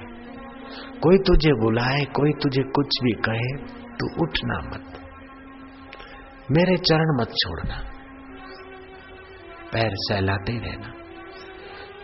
[0.99, 3.51] कोई तुझे बुलाए, कोई तुझे कुछ भी कहे,
[3.95, 4.98] तू उठना मत।
[6.51, 7.75] मेरे चरण मत छोड़ना।
[9.71, 10.93] पैर सहलाते रहना।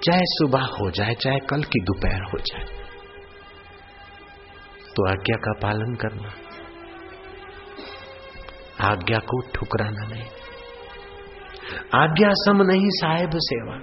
[0.03, 2.65] चाहे सुबह हो जाए, चाहे कल की दोपहर हो जाए।
[4.95, 6.29] तो आज्ञा का पालन करना।
[8.91, 10.25] आज्ञा को ठुकराना नहीं।
[11.95, 13.79] आज्ञा सम नहीं साहेब सेवा।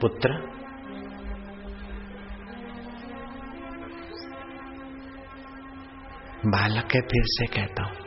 [0.00, 0.58] पुत्र,
[6.46, 7.97] बालक है फिर से कहता हूँ।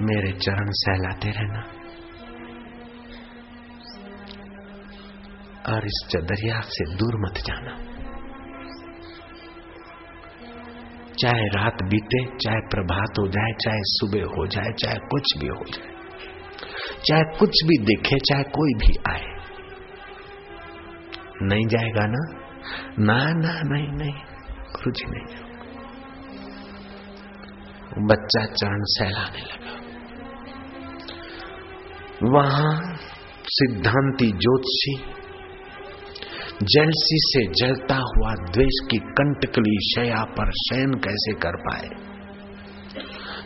[0.00, 1.60] मेरे चरण सहलाते रहना।
[5.72, 7.92] और इस चदरिया से दूर मत जाना।
[11.22, 15.64] चाहे रात बीते, चाहे प्रभात हो जाए, चाहे सुबह हो जाए, चाहे कुछ भी हो
[15.64, 15.88] जाए,
[17.06, 19.32] चाहे कुछ भी दिखे, चाहे कोई भी आए।
[21.42, 22.42] नहीं जाएगा ना?
[22.98, 24.14] ना ना, नहीं नहीं
[24.88, 25.52] जी नहीं।
[28.06, 29.81] बच्चा चरण सहलाने लगा।
[32.24, 32.96] वहाँ
[33.44, 34.96] सिद्धांती ज्योतिषी
[36.62, 41.88] जलसी से जलता हुआ द्वेष की कंटकली शया पर शयन कैसे कर पाए?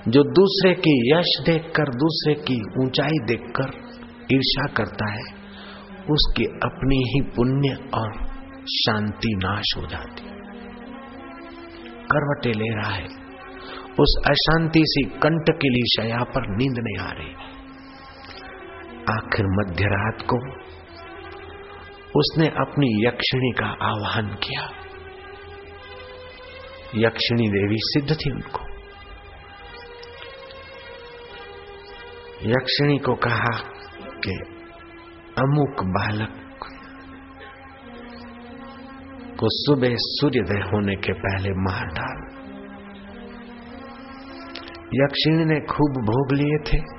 [0.09, 3.71] जो दूसरे की यश देखकर, दूसरे की ऊंचाई देखकर
[4.33, 5.25] ईर्षा करता है,
[6.11, 8.13] उसकी अपनी ही पुण्य और
[8.67, 10.23] शांति नाश हो जाती
[12.13, 13.05] करवटे ले रहा है।
[14.01, 17.56] उस अशांति सी कंटकिली शया पर नींद नहीं आ रही।
[19.11, 20.37] आखिर मध्य रात को
[22.19, 24.71] उसने अपनी यक्षिणी का आह्वान किया।
[26.95, 28.61] यक्षिणी देवी सिद्ध थी उनको।
[32.43, 33.59] यक्षिणी को कहा
[34.25, 34.31] कि
[35.39, 36.43] अमुक बालक
[39.41, 42.37] को सुबह सूर्योदय होने के पहले मार डाल।
[44.95, 46.96] यक्षिणी ने खूब भोग लिए थे।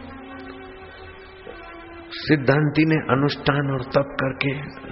[2.09, 4.51] सिद्धांति ने अनुष्ठान और तप करके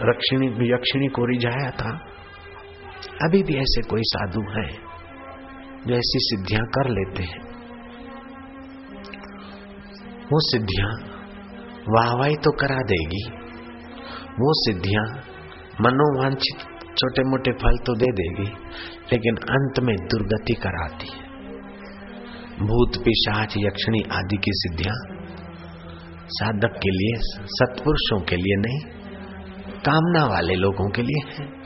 [0.10, 1.90] रक्षिणी, यक्षिणी को रिझाया था।
[3.24, 4.70] अभी भी ऐसे कोई साधु हैं
[5.88, 7.44] जो ऐसी सिद्धियाँ कर लेते हैं।
[10.24, 10.92] वो सिद्धियाँ
[11.90, 13.24] वाहवाही तो करा देगी।
[14.40, 15.06] वो सिद्धियाँ
[15.82, 16.58] मनोवांछित
[16.98, 18.52] छोटे मोटे फल तो दे देगी,
[19.14, 21.24] लेकिन अंत में दुर्गति कराती है।
[22.60, 25.15] भूत, पिशाच, यक्षिणी आदि की सिद्धियाँ
[26.28, 28.80] साधक के लिए, सत्पुरुषों के लिए नहीं,
[29.80, 31.66] कामना वाले लोगों के लिए है।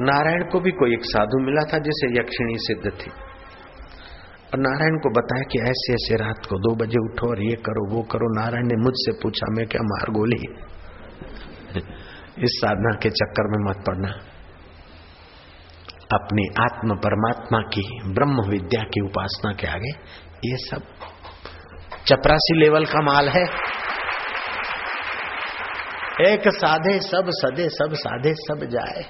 [0.00, 3.10] नारायण को भी कोई एक साधु मिला था जिसे यक्षिणी सिद्ध थी।
[4.54, 7.96] और नारायण को बताया कि ऐसे ऐसे रात को दो बजे उठो और ये करो,
[7.96, 10.58] वो करो। नारायण ने मुझसे पूछा, मैं क्या मार गोली?
[12.44, 14.37] इस साधना के चक्कर में मत पड़ना।
[16.14, 19.90] अपनी आत्म परमात्मा की, ब्रह्म विद्या की उपासना के आगे,
[20.44, 20.82] ये सब
[22.06, 23.42] चपरासी लेवल का माल है।
[26.26, 29.02] एक साधे सब सदे सब साधे सब जाए,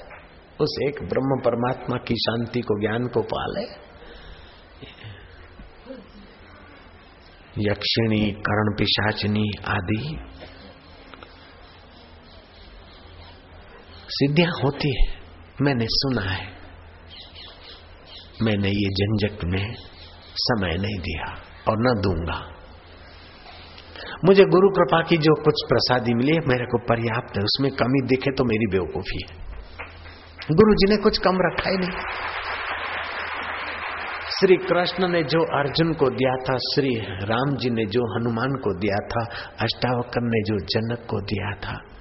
[0.61, 3.65] उस एक ब्रह्म परमात्मा की शांति को, ज्ञान को पाले।
[7.61, 10.19] यक्षिणी, कर्ण पिशाचनी आदि
[14.09, 15.09] सिद्धियाँ होती है,
[15.61, 16.58] मैंने सुना है।
[18.43, 19.75] मैंने ये झंझट में
[20.35, 21.25] समय नहीं दिया
[21.69, 22.55] और न दूँगा।
[24.25, 28.07] मुझे गुरु कृपा की जो कुछ प्रसादी मिली है, मेरे को पर्याप्त है। उसमें कमी
[28.07, 29.49] दिखे तो मेरी बेवकूफ़ी है।
[30.53, 31.91] गुरु जी ने कुछ कम रखा ही नहीं।
[34.41, 38.79] श्री कृष्ण ने जो अर्जुन को दिया था, श्री राम जी ने जो हनुमान को
[38.79, 39.25] दिया था,
[39.61, 41.98] अष्टावकर ने जो जनक को दिया था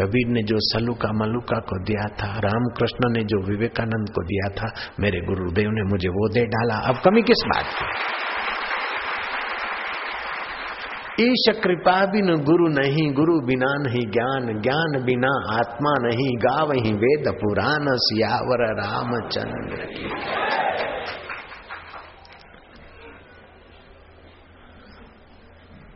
[0.00, 4.92] कबीर ने जो सलुका मलुका को दिया था, रामकृष्ण ने जो विवेकानंद को दिया था,
[5.00, 8.20] मेरे गुरुदेव ने मुझे वो दे डाला। अब कमी किस बात की?
[11.22, 16.92] ईश कृपा बिन गुरु नहीं, गुरु बिना नहीं, ज्ञान ज्ञान बिना, आत्मा नहीं गा वही
[16.92, 19.88] वेद पुराण, सियावर रामचंद्र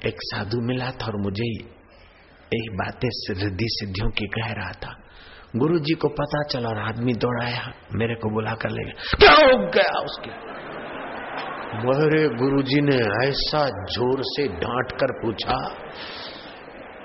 [0.07, 1.74] एक साधु मिला था और मुझे
[2.55, 3.09] यही बातें
[3.43, 4.97] रिद्धि सिद्धियों की कह रहा था।
[5.57, 9.35] गुरु जी को पता चला और आदमी दौड़ाया। मेरे को बुला कर ले गया। क्या
[9.47, 10.31] हो गया उसके?
[11.75, 13.61] मेरे गुरु जी ने ऐसा
[13.93, 15.57] ज़ोर से डांट कर पूछा,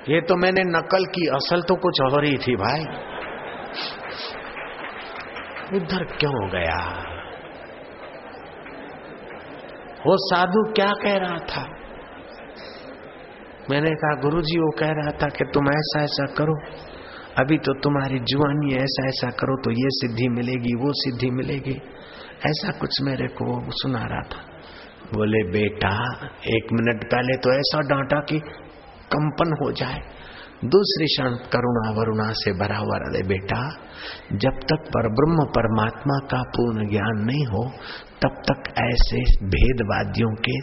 [0.09, 2.83] ये तो मैंने नकल की, असल तो कुछ और ही थी भाई।
[5.77, 6.77] उधर क्यों गया?
[10.07, 11.63] वो साधु क्या कह रहा था?
[13.69, 16.55] मैंने कहा गुरु जी वो कह रहा था कि तुम ऐसा ऐसा करो।
[17.39, 21.81] अभी तो तुम्हारी जुआनी ऐसा ऐसा करो तो ये सिद्धि मिलेगी, वो सिद्धि मिलेगी।
[22.45, 24.49] ऐसा कुछ मेरे को सुना रहा था।
[25.13, 28.39] बोले, बेटा, एक मिनट पहले तो ऐसा डांटा कि
[29.13, 29.99] कंपन हो जाए।
[30.65, 33.69] दूसरी क्षण करुणा वरुणा से भरा हुआ हृदय बेटा।
[34.33, 37.71] जब तक पर ब्रह्म परमात्मा का पूर्ण ज्ञान नहीं हो,
[38.21, 40.59] तब तक ऐसे भेदवादियों के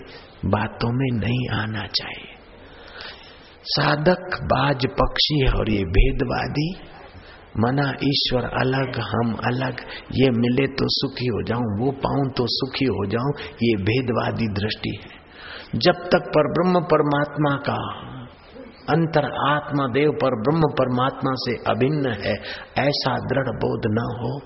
[0.49, 2.36] बातों में नहीं आना चाहिए।
[3.67, 6.77] साधक, बाज पक्षी और ये भेदवादी,
[7.59, 9.81] मना ईश्वर अलग, हम अलग,
[10.13, 15.01] ये मिले तो सुखी हो जाऊँ, वो पाऊँ तो सुखी हो जाऊँ, ये भेदवादी दृष्टि
[15.05, 15.25] है।
[15.79, 17.79] जब तक पर ब्रह्म परमात्मा का
[18.91, 22.35] अंतर आत्मा देव पर ब्रह्म परमात्मा से अभिन्न है,
[22.79, 24.41] ऐसा दृढ़ बोध न हो,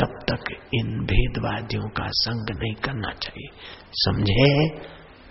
[0.00, 3.48] तब तक इन भेदवादियों का संग नहीं करना चाहिए।
[3.92, 4.68] समझे?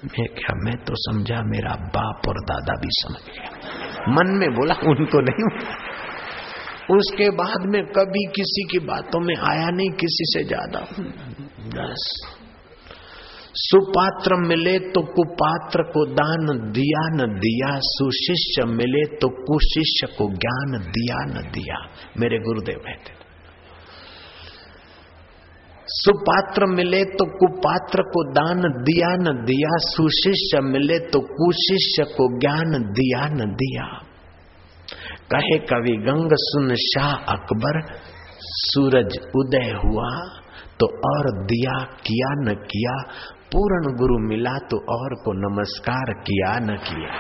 [0.05, 3.49] मैं क्या मैं तो समझा मेरा बाप और दादा भी समझ गया।
[4.13, 5.47] मन में बोला उनको नहीं
[6.97, 10.79] उसके बाद में कभी किसी की बातों में आया नहीं, किसी से ज़्यादा।
[11.67, 12.05] बस।
[13.53, 20.79] सुपात्र मिले तो कुपात्र को दान दिया, न दिया सुशिष्य मिले तो कुशिष्य को ज्ञान
[20.91, 21.85] दिया, न दिया।
[22.17, 23.16] मेरे गुरुदेव कहते
[25.89, 32.83] सुपात्र मिले तो कुपात्र को दान दिया, न दिया। सुशिष्य मिले तो कुशिष्य को ज्ञान
[32.83, 33.85] दिया, न दिया।
[35.31, 37.99] कहे कवि, गंग सुन शाह अकबर,
[38.39, 40.39] सूरज उदय हुआ
[40.79, 43.01] तो और दिया किया, न किया।
[43.51, 47.11] पूर्ण गुरु मिला तो और को नमस्कार किया, न किया।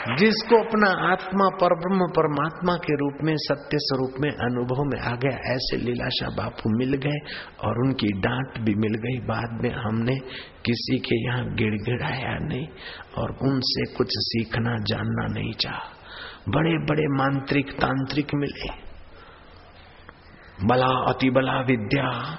[0.00, 5.16] जिसको अपना आत्मा पर ब्रह्म परमात्मा के रूप में, सत्य स्वरूप में, अनुभव में आ
[5.16, 7.18] गया, ऐसे लीलाशाह बापू मिल गए
[7.64, 10.16] और उनकी डांट भी मिल गई। बाद में हमने
[10.64, 12.66] किसी के यहाँ गिड़गिड़ाया नहीं
[13.18, 15.82] और उनसे कुछ सीखना, जानना नहीं चाहा।
[16.48, 18.90] बड़े बड़े मांत्रिक तांत्रिक मिले।
[20.66, 22.38] बला, अति बला विद्या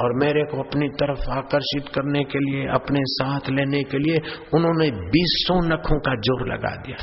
[0.00, 4.18] और मेरे को अपनी तरफ़ आकर्षित करने के लिए, अपने साथ लेने के लिए
[4.54, 6.96] उन्होंने बीसों नखों का ज़ोर लगा दिया।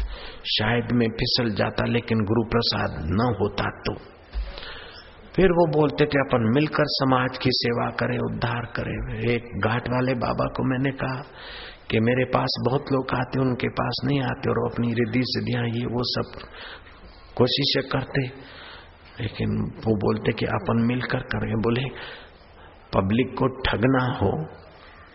[0.45, 4.13] शायद मैं फिसल जाता, लेकिन गुरु प्रसाद न होता तो।
[5.36, 10.13] फिर वो बोलते थे अपन मिलकर समाज की सेवा करें, उद्धार करें। एक घाट वाले
[10.13, 11.23] बाबा को मैंने कहा
[11.91, 15.86] कि मेरे पास बहुत लोग आते, उनके पास नहीं आते, और अपनी रिद्धि सिद्धियाँ, ये
[15.86, 16.47] वो सब
[17.36, 18.27] कोशिशें करते।
[19.23, 21.82] लेकिन वो बोलते कि अपन मिलकर करें। बोले
[22.93, 24.34] पब्लिक को ठगना हो,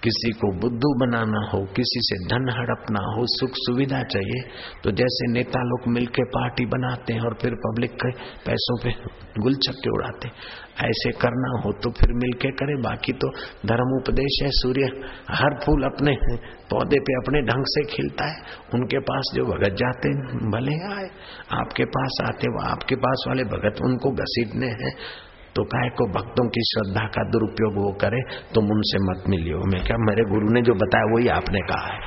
[0.03, 4.43] किसी को बुद्धू बनाना हो, किसी से धन हड़पना हो, सुख सुविधा चाहिए
[4.85, 8.11] तो जैसे नेता लोग मिलके पार्टी बनाते हैं और फिर पब्लिक के
[8.47, 8.93] पैसों पे
[9.41, 10.31] गुलछक्के उड़ाते
[10.83, 13.29] ऐसे करना हो तो फिर मिलके करे, बाकी तो
[13.67, 14.87] धर्म उपदेश है, सूर्य
[15.33, 16.15] हर फूल अपने
[16.71, 18.37] पौधे पे अपने ढंग से खिलता है।
[18.75, 20.13] उनके पास जो भगत जाते
[20.51, 21.09] भले आए,
[21.55, 24.93] आपके पास आते वो आपके पास वाले भगत उनको घसीटने हैं
[25.59, 28.21] तो काय को भक्तों की श्रद्धा का दुरुपयोग वो करे,
[28.55, 32.01] तुम उनसे मत मिलियो। मैं क्या, मेरे गुरु ने जो बताया वही आपने कहा है।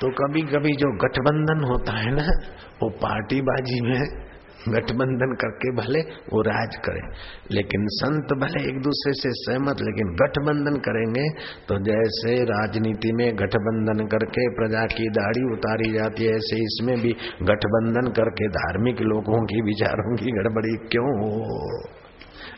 [0.00, 2.24] तो कभी कभी जो गठबंधन होता है ना,
[2.82, 4.00] वो पार्टीबाजी में
[4.66, 7.02] गठबंधन करके भले वो राज करे,
[7.50, 11.26] लेकिन संत भले एक दूसरे से सहमत, लेकिन गठबंधन करेंगे
[11.68, 17.12] तो जैसे राजनीति में गठबंधन करके प्रजा की दाढ़ी उतारी जाती है, ऐसे इसमें भी
[17.42, 21.34] गठबंधन करके धार्मिक लोगों की विचारों की गड़बड़ी क्यों हो?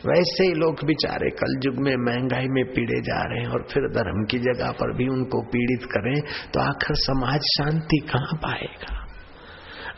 [0.05, 3.87] वैसे ही लोग बेचारे कल युग में महँगाई में पीड़े जा रहे हैं और फिर
[3.93, 6.13] धर्म की जगह पर भी उनको पीड़ित करें
[6.53, 9.06] तो आखिर समाज शांति कहाँ पाएगा?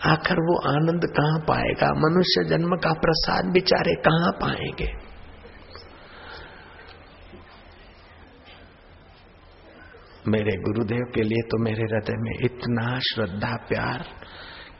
[0.06, 1.88] आखिर वो आनंद कहाँ पाएगा?
[1.88, 5.10] मनुष्य जन्म का प्रसाद बिचारे कहाँ पाएँगे?
[10.28, 14.06] मेरे गुरुदेव के लिए तो मेरे हृदय में इतना श्रद्धा, प्यार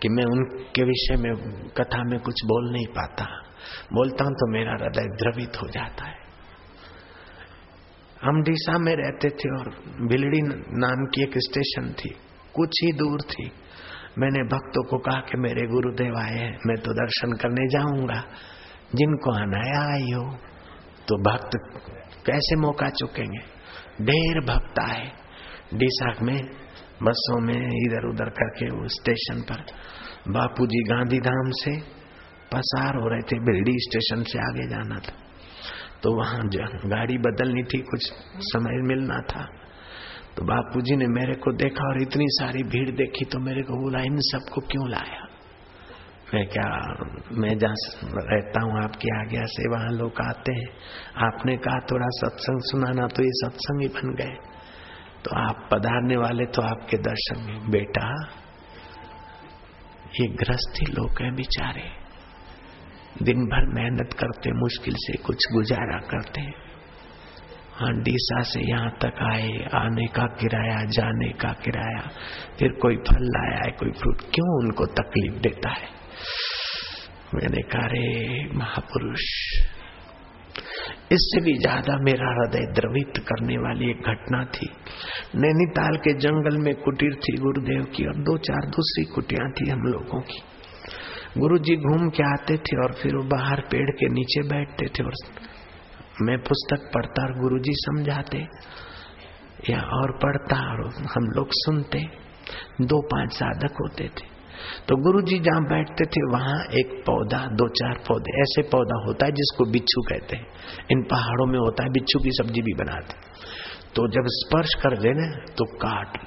[0.02, 1.36] कि मैं उनके विषय में,
[1.70, 3.26] कथा में कुछ बोल नहीं पाता।
[3.94, 6.20] बोलता हूँ तो मेरा हृदय द्रवित हो जाता है।
[8.24, 9.70] हम डीसा में रहते थे और
[10.08, 10.42] बिलड़ी
[10.78, 12.10] नाम की एक स्टेशन थी।
[12.54, 13.52] कुछ ही दूर थी।
[14.18, 18.22] मैंने भक्तों को कहा कि मेरे गुरुदेव आए हैं, मैं तो दर्शन करने जाऊँगा।
[18.96, 20.24] जिनको आना है आई हो
[21.08, 21.58] तो भक्त
[22.26, 23.40] कैसे मौका चुकेंगे?
[24.02, 25.06] ढेर भक्त आए।
[25.74, 26.40] डिसाख में,
[27.04, 29.64] बसों में इधर उधर करके वो स्टेशन पर
[30.32, 31.78] बापूजी गांधीधाम से
[32.54, 35.14] पसार हो रहे थे बिरडी स्टेशन से आगे जाना था।
[36.04, 36.40] तो वहाँ
[36.86, 39.48] गाड़ी बदलनी थी, कुछ समय मिलना था।
[40.38, 44.02] तो बापूजी ने मेरे को देखा और इतनी सारी भीड़ देखी तो मेरे को बोला,
[44.02, 45.26] इन सबको क्यों लाया?
[46.34, 46.96] मैं क्या,
[47.32, 50.68] मैं जहाँ रहता हूँ, आपकी आज्ञा से वहाँ लोग आते हैं।
[51.18, 54.38] आपने कहा, थोड़ा सत्संग सुनाना तो ये सत्संग ही बन गए।
[55.26, 58.26] तो आप पधारने वाले तो आपके दर्शन में। बेटा,
[60.22, 61.84] ये ग्रस्ती लोग हैं बेचारे।
[63.24, 66.69] दिन भर मेहनत करते, मुश्किल से कुछ गुजारा करते हाँ।
[67.88, 72.10] डीसा से यहाँ तक आए, आने का किराया, जाने का किराया,
[72.60, 75.88] फिर कोई फल लाया है, कोई फ्रूट क्यों उनको तकलीफ़ देता है?
[77.36, 79.22] मैंने कहा रे महापुरुष,
[81.12, 84.68] इससे भी ज़्यादा मेरा हृदय द्रवित करने वाली एक घटना थी।
[85.36, 89.82] नैनीताल के जंगल में कुटीर थी गुरुदेव की और दो चार दूसरी कुटिया थी हम
[89.82, 90.42] लोगों की।
[91.38, 95.04] गुरु जी घूम के आते थे और फिर वो बाहर पेड़ के नीचे बैठते थे
[95.04, 95.14] और
[96.22, 98.38] मैं पुस्तक पढ़ता और गुरु जी समझाते,
[99.70, 102.00] या और पढ़ता और हम लोग सुनते,
[102.82, 104.28] दो पाँच साधक होते थे।
[104.88, 109.26] तो गुरु जी जहाँ बैठते थे, वहाँ एक पौधा, दो चार पौधे, ऐसे पौधा होता
[109.26, 110.48] है जिसको बिच्छू कहते हैं।
[110.92, 113.14] इन पहाड़ों में होता है, बिच्छू की सब्ज़ी भी बनाते।
[113.96, 116.18] तो जब स्पर्श कर देना तो काट,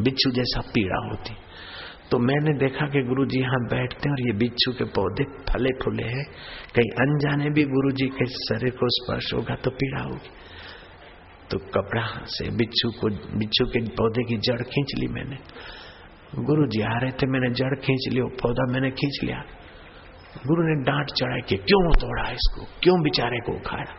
[0.00, 1.34] बिच्छू जैसा पीड़ा होती।
[2.12, 5.70] तो मैंने देखा कि गुरु जी यहाँ बैठते हैं और ये बिच्छू के पौधे फले
[5.70, 6.24] फूले हैं।
[6.74, 10.30] कहीं अनजाने भी गुरु जी के शरीर को स्पर्श होगा तो पीड़ा होगी।
[11.50, 15.36] तो कपड़ा से बिच्छू को, बिच्छू के पौधे की जड़ खींच ली मैंने।
[16.44, 19.44] गुरु जी आ रहे थे, मैंने जड़ खींच ली पौधा मैंने खींच लिया।
[20.46, 22.64] गुरु ने डांट चढ़ाई कि क्यों तोड़ा इसको?
[22.82, 23.94] क्यों बेचारे को उखाड़ा?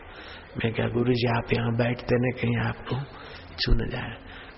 [0.57, 2.95] मैं क्या गुरु जी आप यहाँ बैठते न कहीं आपको
[3.59, 4.15] छू न जाए।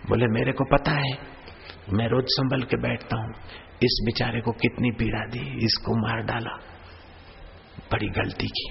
[0.10, 1.35] बोले, मेरे को पता है
[1.94, 3.34] मैं रोज संभल के बैठता हूँ।
[3.84, 6.52] इस बेचारे को कितनी पीड़ा दी, इसको मार डाला।
[7.92, 8.70] बड़ी गलती की।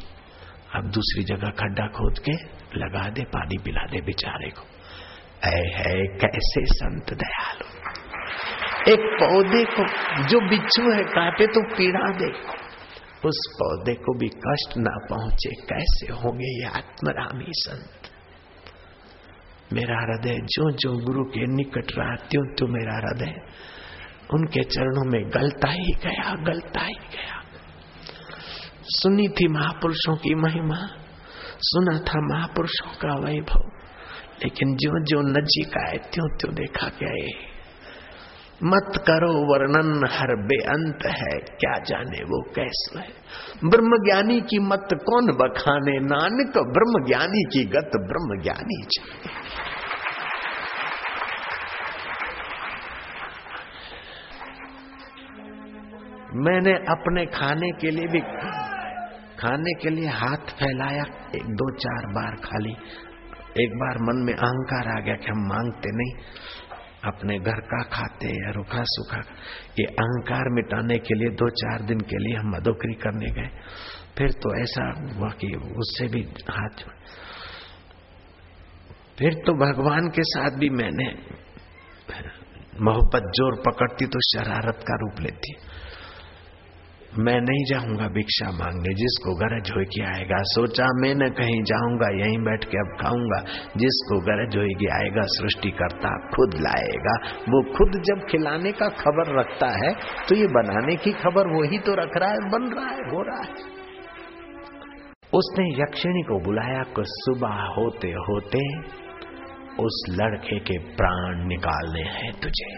[0.75, 2.33] अब दूसरी जगह खड्डा खोद के
[2.79, 4.63] लगा दे, पानी पिला दे बेचारे को।
[5.45, 7.85] ऐ है, कैसे संत दयालु
[8.93, 9.87] एक पौधे को,
[10.23, 12.33] जो बिच्छू है, काटे तो पीड़ा दे।
[13.29, 18.04] उस पौधे को भी कष्ट ना पहुँचे, कैसे होंगे ये आत्मरामी संत?
[19.75, 23.35] मेरा हृदय जो जो गुरु के निकट रहा त्यों त्यों मेरा हृदय
[24.35, 27.43] उनके चरणों में गलता ही गया, गलता ही गया।
[28.83, 30.79] सुनी थी महापुरुषों की महिमा,
[31.61, 33.71] सुना था महापुरुषों का वैभव,
[34.45, 37.54] लेकिन जो जो नजीक आए त्यों त्यों देखा गया
[38.63, 43.09] मत करो वर्णन, हर बेअंत है, क्या जाने वो कैसा है।
[43.65, 45.99] ब्रह्म ज्ञानी की मत कौन बखाने?
[45.99, 48.87] नानक ब्रह्म ज्ञानी की गत ब्रह्म ज्ञानी
[56.37, 58.21] मैंने अपने खाने के लिए भी,
[59.39, 61.03] खाने के लिए हाथ फैलाया,
[61.35, 62.77] एक दो चार बार खाली।
[63.61, 66.25] एक बार मन में अहंकार आ गया कि हम मांगते नहीं।
[67.07, 69.19] अपने घर का खाते या रुखा सुखा।
[69.79, 73.51] ये अहंकार मिटाने के लिए दो चार दिन के लिए हम मदोकरी करने गए।
[74.19, 76.85] फिर तो ऐसा हुआ कि उससे भी हाथ
[79.19, 81.07] फिर तो भगवान के साथ भी मैंने
[82.81, 85.53] मोहब्बत ज़ोर पकड़ती तो शरारत का रूप लेती।
[87.19, 92.39] मैं नहीं जाऊँगा भिक्षा मांगने। जिसको गरज होगी आएगा, सोचा मैं न कहीं जाऊँगा, यहीं
[92.39, 93.41] बैठ के अब खाऊँगा।
[93.77, 97.15] जिसको गरज होगी आएगा सृष्टि करता खुद लाएगा।
[97.49, 99.95] वो खुद जब खिलाने का खबर रखता है
[100.29, 103.43] तो ये बनाने की खबर वही तो रख रहा है, बन रहा है, हो रहा
[103.43, 103.73] है।
[105.35, 108.61] उसने यक्षिणी को बुलाया कि सुबह होते होते
[109.79, 112.71] उस लड़के के प्राण निकालने हैं तुझे।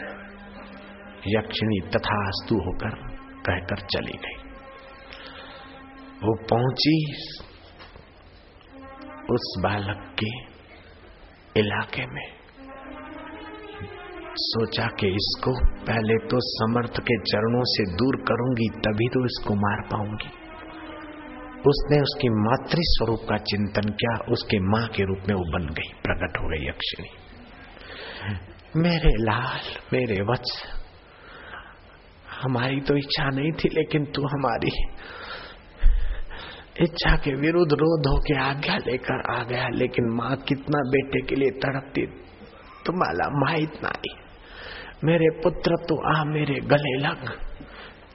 [1.29, 3.06] यक्षिणी तथास्तु होकर
[3.49, 4.39] कहकर चली गई।
[6.23, 6.97] वो पहुँची
[9.31, 10.31] उस बालक के
[11.61, 12.27] इलाके में।
[14.39, 15.53] सोचा कि इसको
[15.85, 20.31] पहले तो समर्थ के चरणों से दूर करूँगी, तभी तो इसको मार पाऊँगी।
[21.69, 25.89] उसने उसकी मातृ स्वरूप का चिंतन किया, उसके माँ के रूप में वो बन गई,
[26.03, 27.09] प्रकट हो गई अक्षिणी।
[28.77, 30.53] मेरे लाल, मेरे वत्स
[32.43, 34.71] हमारी तो इच्छा नहीं थी, लेकिन तू हमारी
[36.81, 41.51] इच्छा के विरुद्ध रोध होके आज्ञा लेकर आ गया। लेकिन माँ, कितना बेटे के लिए
[41.51, 42.07] तड़पती
[42.87, 44.15] तुम्हारा माहित नहीं
[45.05, 47.31] मेरे पुत्र तो आ मेरे गले लग।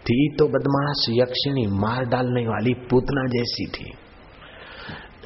[0.06, 3.94] थी तो बदमाश, यक्षिणी, मार डालने वाली पूतना जैसी थी।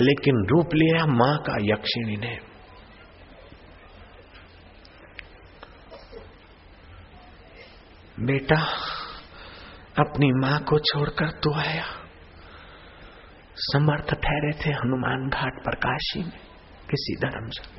[0.01, 2.54] लेकिन रूप लिया माँ का यक्षिणी ने।
[8.19, 8.61] बेटा,
[9.99, 11.85] अपनी माँ को छोड़कर तू आया।
[13.55, 16.39] समर्थ ठहरे थे हनुमान घाट पर काशी में,
[16.89, 17.75] किसी धर्म से।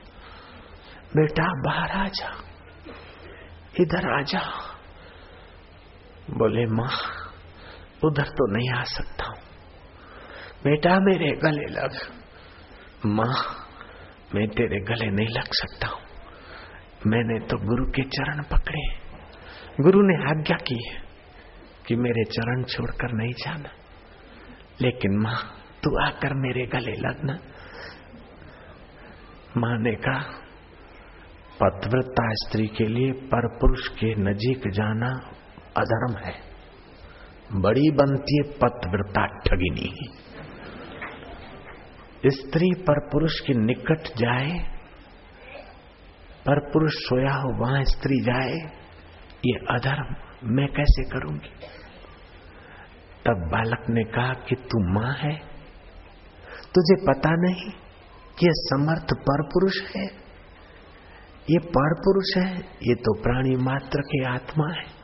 [1.16, 2.32] बेटा, बाहर आ जा।
[3.80, 4.40] इधर आ जा।
[6.30, 6.98] बोले, माँ,
[8.04, 9.38] उधर तो नहीं आ सकता हूँ।
[10.64, 12.12] बेटा, मेरे गले लग।
[13.06, 13.66] माँ,
[14.34, 16.00] मैं तेरे गले नहीं लग सकता हूँ।
[17.06, 19.05] मैंने तो गुरु के चरण पकड़े।
[19.80, 21.02] गुरु ने आज्ञा की है
[21.86, 23.68] कि मेरे चरण छोड़कर नहीं जाना।
[24.80, 25.42] लेकिन माँ,
[25.84, 27.38] तू आकर मेरे गले लगना।
[29.56, 30.22] माँ ने कहा,
[31.62, 35.10] पतव्रता स्त्री के लिए पर पुरुष के नजीक जाना
[35.76, 36.34] अधर्म है।
[37.52, 40.08] बड़ी बनती है पतव्रता ठगिनी।
[42.26, 44.58] स्त्री पर पुरुष के निकट जाए
[46.46, 48.85] पर पुरुष सोया हो वहाँ स्त्री जाए।
[49.46, 51.50] ये अधर्म मैं कैसे करूँगी?
[53.26, 55.36] तब बालक ने कहा कि तू माँ है।
[56.74, 57.70] तुझे पता नहीं
[58.38, 60.26] कि यह समर्थ पर पुरुष है?
[61.50, 64.96] ये पर पुरुष है, ये तो प्राणी मात्र की आत्मा है।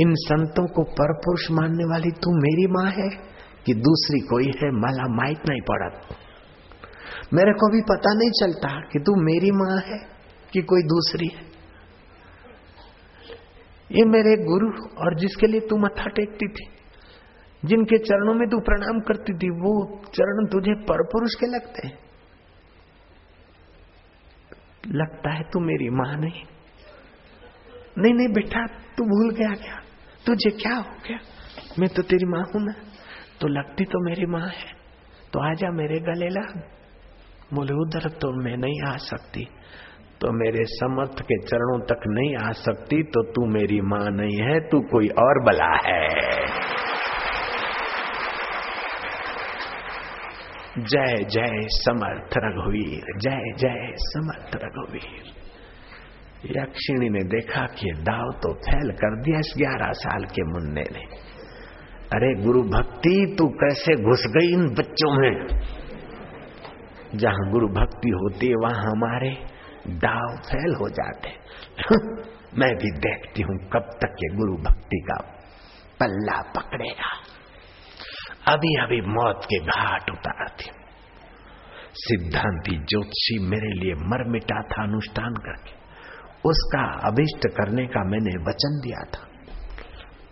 [0.00, 3.08] इन संतों को पर पुरुष मानने वाली तू मेरी माँ है
[3.66, 6.16] कि दूसरी कोई है, माला माइक नहीं पड़ा।
[7.34, 9.98] मेरे को भी पता नहीं चलता कि तू मेरी माँ है
[10.52, 11.47] कि कोई दूसरी है।
[13.92, 16.66] ये मेरे गुरु और जिसके लिए तू मत्था टेकती थी,
[17.64, 21.98] जिनके चरणों में तू प्रणाम करती थी, वो चरण तुझे परपुरुष के लगते हैं।
[24.86, 26.42] लगता है तू मेरी माँ नहीं।
[27.98, 29.80] नहीं नहीं बेटा, तू भूल गया क्या?
[30.26, 31.18] तुझे क्या हो गया?
[31.78, 32.72] मैं तो तेरी माँ हूँ ना।
[33.40, 34.78] तो लगती तो मेरी माँ है।
[35.32, 36.62] तो आजा मेरे गले लग
[37.54, 39.48] बोले, उधर तो मैं नहीं आ सकती।
[40.20, 44.60] तो मेरे समर्थ के चरणों तक नहीं आ सकती तो तू मेरी माँ नहीं है,
[44.60, 46.08] तू कोई और बला है।
[50.78, 55.38] जय जय समर्थ रघुवीर, जय जय समर्थ रघुवीर।
[56.58, 61.04] यक्षिणी ने देखा कि दाव तो फैल कर दिया इस ग्यारह साल के मुन्ने ने।
[62.12, 65.46] अरे गुरु भक्ति, तू कैसे घुस गई इन बच्चों में?
[67.14, 69.57] जहाँ गुरु भक्ति होती है, वहाँ हमारे
[69.88, 71.30] दाव फैल हो जाते
[72.58, 75.38] मैं भी देखती हूँ कब तक ये गुरु भक्ति का
[76.00, 77.22] पल्ला पकड़ेगा।
[78.52, 80.70] अभी अभी मौत के घाट उतारती
[81.94, 85.72] सिद्धांति ज्योतिषी मेरे लिए मर मिटा था अनुष्ठान करके।
[86.48, 89.28] उसका अभिष्ट करने का मैंने वचन दिया था।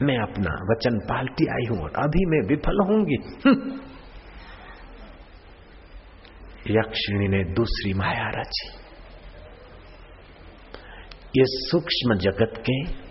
[0.03, 3.15] मैं अपना वचन पालती आई हूँ और अभी मैं विफल होंगी।
[6.71, 8.76] यक्षिणी ने दूसरी माया रची।
[11.27, 13.07] ये सूक्ष्म जगत के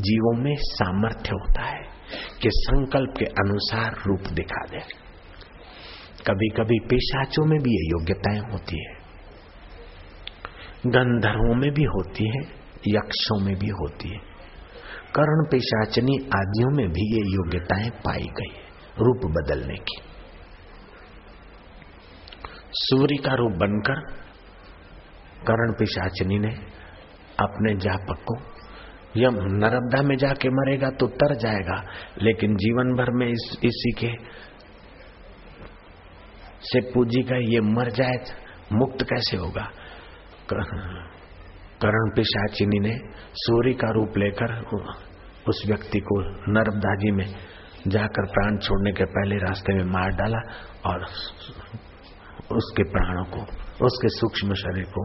[0.00, 1.82] जीवों में सामर्थ्य होता है
[2.42, 4.78] कि संकल्प के अनुसार रूप दिखा दे।
[6.26, 8.94] कभी कभी पेशाचों में भी ये योग्यताएँ होती है।
[10.86, 12.40] गंधर्वों में भी होती है,
[12.88, 14.18] यक्षों में भी होती है।
[15.14, 18.64] कर्ण पेशाचनी आदियों में भी ये योग्यताएँ पाई गई है,
[18.98, 20.02] रूप बदलने की।
[22.72, 24.00] सूर्य का रूप बनकर
[25.42, 26.73] कर्ण पिशाचनी ने
[27.38, 28.36] अपने जापक को।
[29.16, 31.82] यम नर्मदा में जाके मरेगा तो तर जाएगा
[32.22, 34.12] लेकिन जीवन भर में इस, इसी के
[36.62, 38.16] से पूजी का ये मर जाए
[38.72, 39.70] मुक्त कैसे होगा?
[41.80, 42.94] करण पिशाचिनी ने
[43.34, 44.54] सूर्य का रूप लेकर
[45.48, 46.20] उस व्यक्ति को
[46.52, 47.26] नर्मदा जी में
[47.88, 50.38] जाकर प्राण छोड़ने के पहले रास्ते में मार डाला
[50.86, 51.04] और
[52.56, 53.42] उसके प्राणों को
[53.86, 55.04] उसके सूक्ष्म शरीर को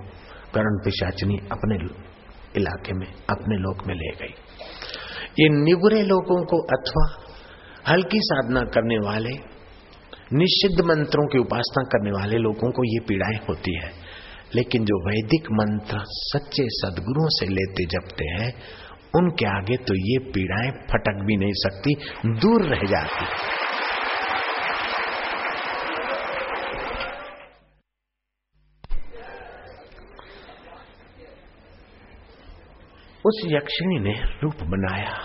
[0.54, 1.78] करण पिशाचिनी अपने
[2.56, 4.34] इलाके में, अपने लोक में ले गई।
[5.40, 7.26] ये निगुरे लोगों को अथवा
[7.92, 9.30] हल्की साधना करने वाले,
[10.34, 13.92] निषिद्ध मंत्रों की उपासना करने वाले लोगों को ये पीड़ाएँ होती है।
[14.56, 18.54] लेकिन जो वैदिक मंत्र सच्चे सदगुरुओं से लेते जपते हैं,
[19.16, 21.96] उनके आगे तो ये पीड़ाएँ फटक भी नहीं सकती,
[22.26, 23.26] दूर रह जाती।
[33.26, 34.14] उस यक्षिणी ने
[34.44, 35.18] रूप बनाया।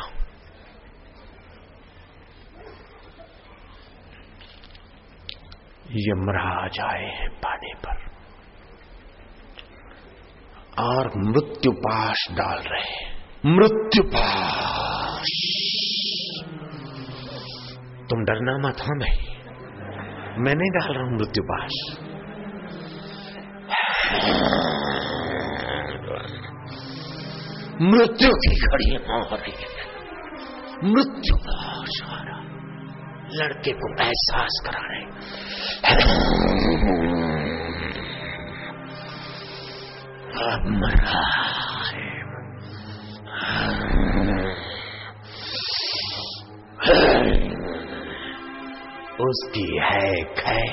[5.98, 8.02] यमराज आए हैं पानी पर
[10.80, 15.30] और मृत्यु पाश डाल रहे मृत्यु पाश
[18.10, 21.78] तुम डरना मत हाँ नहीं मैं नहीं डाल रहा हूँ मृत्यु पाश
[27.82, 29.84] मृत्यु की घड़ी हो रही है।
[30.84, 31.84] मृत्यु का
[33.32, 35.04] लड़के को एहसास करा रहे
[40.44, 42.14] अब मर है।
[49.20, 50.64] उसकी है। खै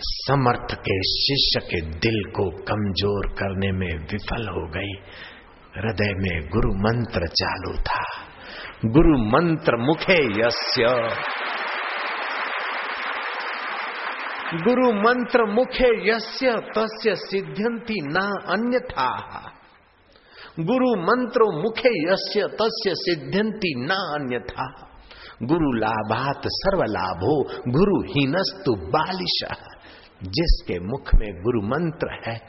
[0.00, 4.92] समर्थ के शिष्य के दिल को कमज़ोर करने में विफल हो गई।
[5.76, 8.04] हृदय में गुरु मंत्र चालू था।
[8.84, 10.86] गुरु मंत्र मुखे यस्य।
[14.54, 18.14] गुरु मंत्र मुखे यस्य, तस्य सिद्ध्यंती न
[18.48, 19.42] अन्यथा।
[20.60, 24.88] गुरु मंत्रो मुखे यस्य, तस्य सिद्ध्यंती न अन्यथा।
[25.42, 29.66] गुरु लाभात सर्व लाभो गुरु हीनस्तु बालिश।
[30.22, 32.40] जिसके मुख में गुरु मंत्र है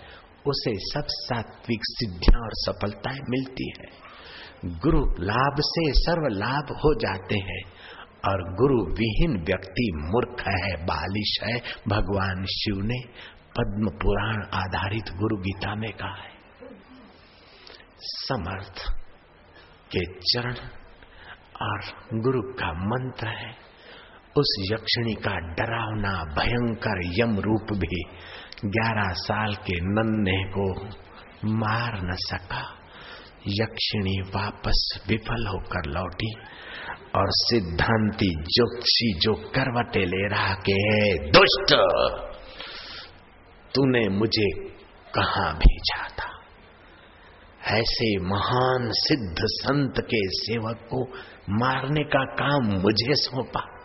[0.48, 3.90] उसे सब सात्विक सिद्धियाँ और सफलताएँ मिलती है।
[4.80, 7.62] गुरु लाभ से सर्व लाभ हो जाते हैं
[8.26, 13.00] और गुरु विहीन व्यक्ति मूर्ख है, बालिश है। भगवान शिव ने
[13.58, 16.34] पद्म पुराण आधारित गुरु गीता में कहा है,
[18.00, 18.82] समर्थ
[19.92, 20.56] के चरण
[21.62, 23.52] और गुरु का मंत्र है।
[24.38, 28.02] उस यक्षिणी का डरावना, भयंकर यम रूप भी
[28.66, 30.86] ग्यारह साल के नन्हे को
[31.46, 32.74] मार न सका।
[33.48, 36.34] यक्षिणी वापस विफल होकर लौटी
[37.16, 41.76] और सिद्धांति ज्योतिषी जो करवटे ले रहा के है, दुष्ट!
[43.76, 44.52] तूने मुझे
[45.16, 46.38] कहा भेजा था?
[47.68, 51.04] ऐसे महान सिद्ध संत के सेवक को
[51.50, 53.77] मारने का काम मुझे सौंपा।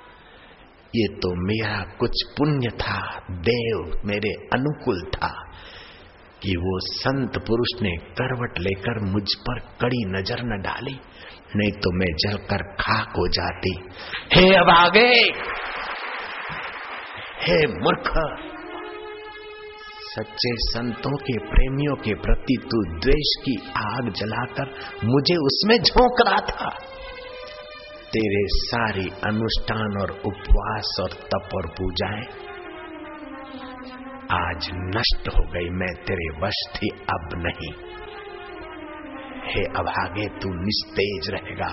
[0.97, 2.99] ये तो मेरा कुछ पुण्य था,
[3.31, 5.31] देव मेरे अनुकूल था
[6.43, 10.95] कि वो संत पुरुष ने करवट लेकर मुझ पर कड़ी नज़र न डाली,
[11.57, 13.75] नहीं तो मैं जलकर खाक हो जाती।
[14.35, 15.09] हे अभागे
[17.43, 18.11] हे मूर्ख!
[20.07, 24.73] सच्चे संतों के प्रेमियों के प्रति तू द्वेष की आग जलाकर
[25.05, 26.69] मुझे उसमें झोंक रहा था।
[28.13, 32.25] तेरे सारी अनुष्ठान और उपवास और तप और पूजाएँ
[34.31, 37.73] आज नष्ट हो गई, मैं तेरे वश थी, अब नहीं।
[39.43, 41.69] हे अभागे, तू निस्तेज रहेगा।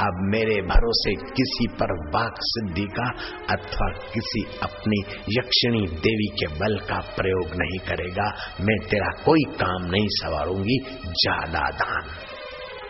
[0.00, 3.08] अब मेरे भरोसे किसी पर बाक सिद्धि का
[3.54, 5.00] अथवा किसी अपनी
[5.38, 11.70] यक्षिणी देवी के बल का प्रयोग नहीं करेगा। मैं तेरा कोई काम नहीं सवारूँगी, ज़्यादा
[11.70, 12.10] दान।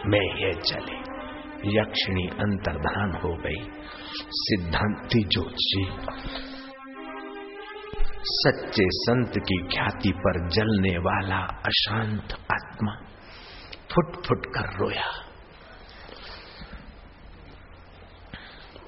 [0.07, 1.10] मैं ये चले
[1.65, 3.71] यक्षिणी अंतर्धान हो गई।
[4.21, 5.91] सिद्धांति जोशी।
[8.25, 12.95] सच्चे संत की ख्याति पर जलने वाला अशांत आत्मा
[13.95, 15.11] फुट फुट कर रोया।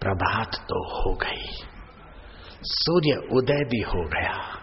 [0.00, 1.46] प्रभात तो हो गई।
[2.62, 4.56] सूर्य उदय भी हो गया।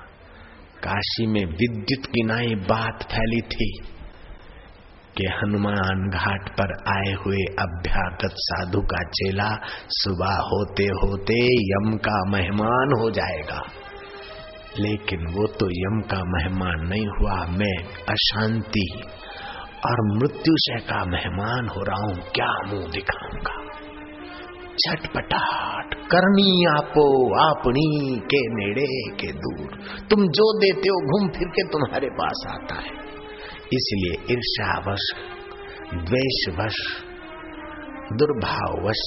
[0.83, 3.98] काशी में विद्युत की नाई बात फैली थी।
[5.19, 9.59] कि हनुमान घाट पर आए हुए अभ्यागत साधु का चेला
[9.89, 13.63] सुबह होते होते यम का मेहमान हो जाएगा।
[14.79, 19.03] लेकिन वो तो यम का मेहमान नहीं हुआ, मैं अशांति
[19.85, 23.69] और मृत्युशय का मेहमान हो रहा हूँ, क्या मुँह दिखाऊँगा?
[24.79, 29.67] छटपटाट करनी आपो, आपनी के नेड़े के दूर।
[30.09, 33.08] तुम जो देते हो, घूम फिर के तुम्हारे पास आता है।
[33.73, 35.11] इसलिए ईर्षावश
[35.93, 36.75] द्वेषवश,
[38.13, 39.03] दुर्भाववश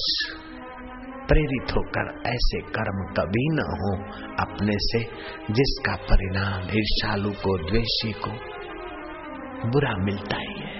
[1.27, 4.03] प्रेरित होकर ऐसे कर्म कभी न हो
[4.43, 4.99] अपने से
[5.53, 8.53] जिसका परिणाम ईर्षालु को, द्वेषी को
[9.69, 10.73] बुरा मिलता ही है।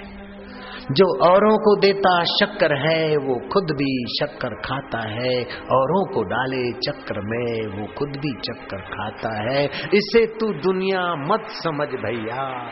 [0.91, 6.71] जो औरों को देता शक्कर है, वो खुद भी शक्कर खाता है। औरों को डाले
[6.71, 12.67] चक्कर में, वो खुद भी चक्कर खाता है। इसे तू दुनिया मत समझ भैया।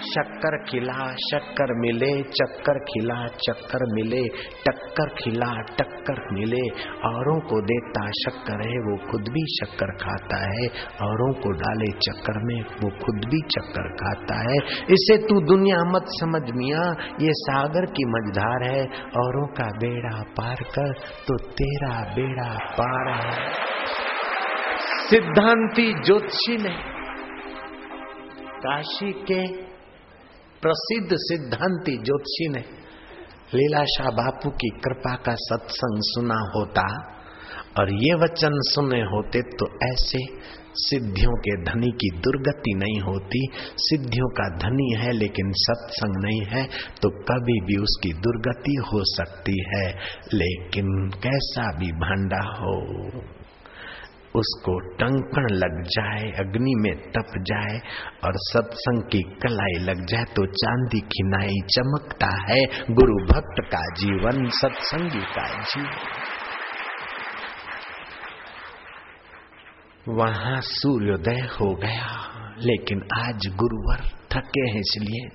[0.00, 4.22] शक्कर खिला, शक्कर मिले, चक्कर खिला, चक्कर मिले,
[4.68, 10.66] टक्कर खिला, टक्कर मिले। औरों को देता शक्कर है, वो खुद भी शक्कर खाता है।
[11.02, 14.56] औरों को डाले चक्कर में, वो खुद भी चक्कर खाता है।
[14.90, 18.84] इसे तू दुनिया मत समझ मिया, ये सागर की मझधार है।
[19.16, 20.92] औरों का बेड़ा पार कर
[21.28, 23.66] तो तेरा बेड़ा पार है।
[25.10, 26.96] सिद्धांति ज्योतिषी ने
[28.56, 29.65] काशी के
[30.62, 32.60] प्रसिद्ध सिद्धांति ज्योतिषी ने
[33.54, 36.86] लीलाशाह बापू की कृपा का सत्संग सुना होता
[37.78, 40.18] और ये वचन सुने होते तो ऐसे
[40.78, 43.40] सिद्धियों के धनी की दुर्गति नहीं होती।
[43.76, 46.64] सिद्धियों का धनी है लेकिन सत्संग नहीं है
[47.02, 49.86] तो कभी भी उसकी दुर्गति हो सकती है।
[50.34, 52.76] लेकिन कैसा भी भांडा हो।
[54.36, 57.78] उसको टंकण लग जाए, अग्नि में तप जाए
[58.24, 62.60] और सत्संग की कलाई लग जाए तो चांदी की नाई चमकता है।
[62.90, 65.98] गुरु भक्त का जीवन, सत्संगी का जीवन।
[70.08, 72.10] वहाँ सूर्योदय हो गया,
[72.58, 75.28] लेकिन आज गुरुवर थके हैं इसलिए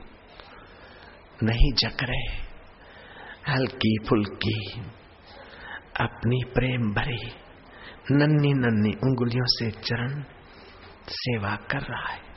[1.44, 2.40] नहीं जग रहे।
[3.52, 4.82] हल्की फुल्की
[6.02, 7.41] अपनी प्रेम भरी
[8.12, 10.24] नन्नी नन्नी उंगलियों से चरण
[11.08, 12.32] सेवा कर रहा है।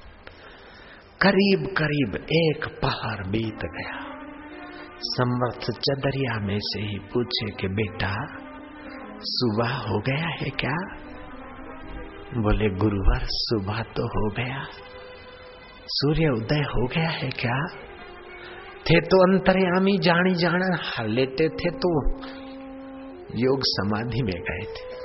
[1.23, 4.15] करीब करीब एक पहाड़ बीत गया।
[5.01, 8.15] समर्थ चदरिया में से ही पूछे कि, बेटा,
[9.21, 10.97] सुबह हो गया है क्या?
[12.35, 14.67] बोले, गुरुवर, सुबह तो हो गया।
[15.87, 17.67] सूर्य उदय हो गया है क्या?
[18.91, 22.21] थे तो अंतर्यामी जानी जाना लेटे थे तो
[23.37, 25.04] योग समाधि में गए थे।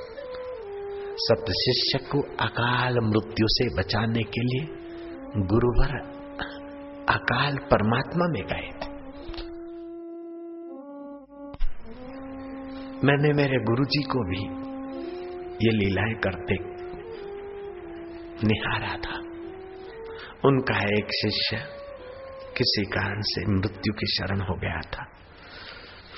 [1.20, 4.64] सप्त शिष्य को अकाल मृत्यु से बचाने के लिए
[5.36, 5.94] गुरुवर
[7.08, 8.90] अकाल परमात्मा में गए थे।
[13.06, 14.70] मैंने मेरे गुरुजी को भी
[15.66, 16.54] ये लीलाएँ करते
[18.46, 19.18] निहारा था।
[20.44, 21.56] उनका एक शिष्य
[22.58, 25.19] किसी कारण से मृत्यु की शरण हो गया था।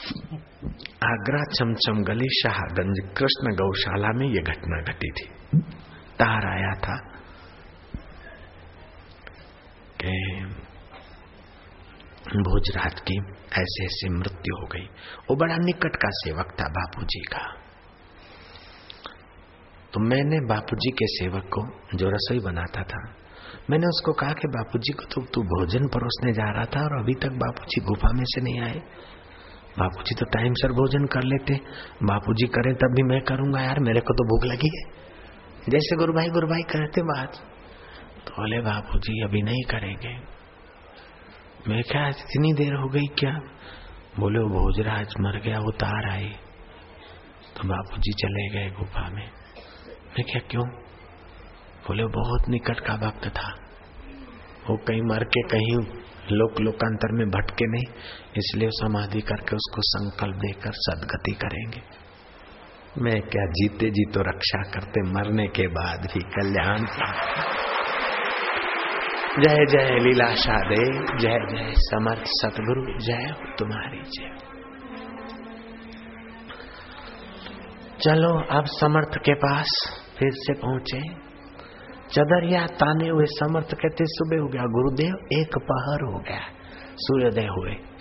[0.02, 5.26] आगरा चमचम गली शाहगंज कृष्ण गौशाला में यह घटना घटी थी।
[6.18, 6.96] तार आया था
[10.00, 10.12] कि
[12.40, 13.18] भोजराज की
[13.54, 14.84] ऐसे ऐसे मृत्यु हो गई।
[15.30, 17.44] वो बड़ा निकट का सेवक था, बापूजी का।
[19.92, 21.62] तो मैंने बापूजी के सेवक को
[21.96, 23.02] जो रसोई बनाता था,
[23.70, 27.14] मैंने उसको कहा कि बापूजी को तो तू भोजन परोसने जा रहा था और अभी
[27.14, 28.82] तक बापूजी गुफा में से नहीं आए।
[29.78, 31.54] बापूजी तो टाइम सर भोजन कर लेते।
[32.02, 35.02] बापू जी करें तब भी मैं करूँगा यार, मेरे को तो भूख लगी है।
[35.68, 37.36] जैसे गुरु भाई गुरु भाई करते बात।
[38.26, 40.16] तो बोले, बापूजी, अभी नहीं करेंगे।
[41.68, 43.40] मैं क्या, इतनी देर हो गई क्या?
[44.18, 46.28] बोले, वो भोजराज मर गया वो तार आई।
[47.56, 49.30] तो बापू जी चले गए गुफा में।
[49.88, 50.64] मैं क्या, क्यों?
[51.88, 53.54] बोले, बहुत निकट का वक्त था।
[54.70, 55.76] वो कहीं मर के कहीं
[56.32, 57.84] लोक लोकांतर में भटके नहीं।
[58.38, 61.82] इसलिए समाधि करके उसको संकल्प देकर सदगति करेंगे।
[63.02, 66.86] मैं क्या जीते जी तो रक्षा करते, मरने के बाद भी कल्याण
[69.38, 70.82] जय जय लीलाशा दे
[71.18, 74.36] जय जय समर्थ सतगुरु, जय तुम्हारी जय।
[78.00, 79.68] चलो अब समर्थ के पास
[80.18, 81.00] फिर से पहुँचे।
[82.08, 86.40] चदरिया ताने हुए समर्थ कहते, सुबह हो गया, गुरुदेव, एक पहर हो गया,
[86.96, 87.91] सूर्योदय हुए।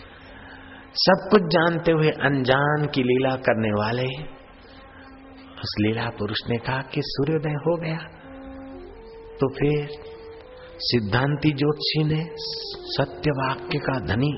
[0.96, 4.06] सब कुछ जानते हुए अनजान की लीला करने वाले
[5.60, 7.98] उस लीला पुरुष ने कहा कि सूर्योदय हो गया।
[9.40, 9.94] तो फिर
[10.80, 12.20] सिद्धांति ज्योतिषी ने
[12.88, 14.32] सत्य वाक्य का धनी,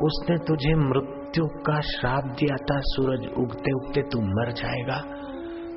[0.00, 4.98] उसने तुझे मृत्यु का श्राप दिया था, सूरज उगते उगते तू मर जाएगा।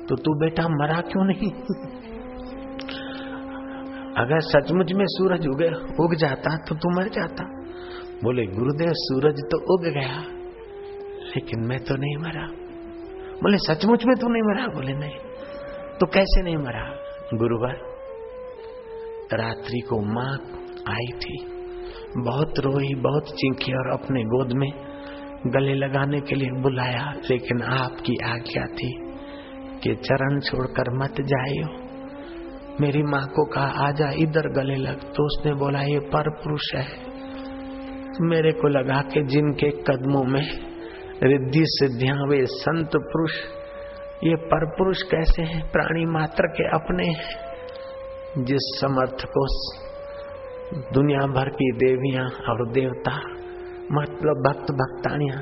[0.08, 1.50] तो तू बेटा मरा क्यों नहीं?
[4.16, 5.68] अगर सचमुच में सूरज उगे,
[6.04, 7.48] उग जाता तो तू मर जाता।
[8.24, 10.20] बोले, गुरुदेव, सूरज तो उग गया,
[11.26, 12.46] लेकिन मैं तो नहीं मरा।
[13.42, 14.66] बोले, सचमुच में तू नहीं मरा?
[14.66, 15.16] बोले, नहीं।
[16.00, 16.84] तो कैसे नहीं मरा?
[17.34, 17.76] गुरुवार,
[19.32, 20.32] रात्रि को माँ
[20.88, 21.36] आई थी,
[22.18, 24.70] बहुत रोई, बहुत चिंकी और अपने गोद में
[25.46, 28.90] गले लगाने के लिए बुलाया, लेकिन आपकी आज्ञा थी
[29.82, 31.68] कि चरण छोड़कर मत जाइयो।
[32.80, 37.11] मेरी माँ को कहा आजा इधर गले लग। तो उसने बोला, ये पर पुरुष है।
[38.20, 40.42] मेरे को लगा कि जिनके कदमों में
[41.22, 43.32] रिद्धि, सिद्धियाँ वे संत पुरुष,
[44.24, 45.70] ये पर पुरुष कैसे हैं?
[45.70, 49.46] प्राणी मात्र के अपने हैं। जिस समर्थ को
[50.94, 53.16] दुनिया भर की देवियाँ और देवता
[53.92, 55.36] मतलब भक्त, भक्तानिया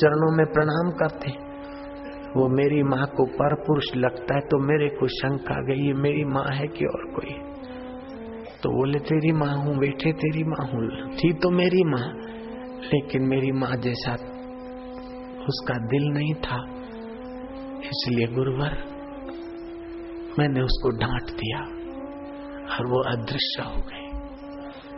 [0.00, 1.30] चरणों में प्रणाम करते
[2.36, 6.24] वो मेरी माँ को पर पुरुष लगता है तो मेरे को शंका गई, ये मेरी
[6.24, 7.47] माँ है कि और कोई
[8.62, 12.06] तो बोले तेरी माँ हूँ बैठे तेरी माँ हूँ थी तो मेरी माँ,
[12.84, 14.14] लेकिन मेरी माँ जैसा
[15.48, 16.58] उसका दिल नहीं था,
[17.84, 18.74] इसलिए गुरुवर,
[20.38, 21.60] मैंने उसको डांट दिया
[22.68, 24.06] और वो अदृश्य हो गए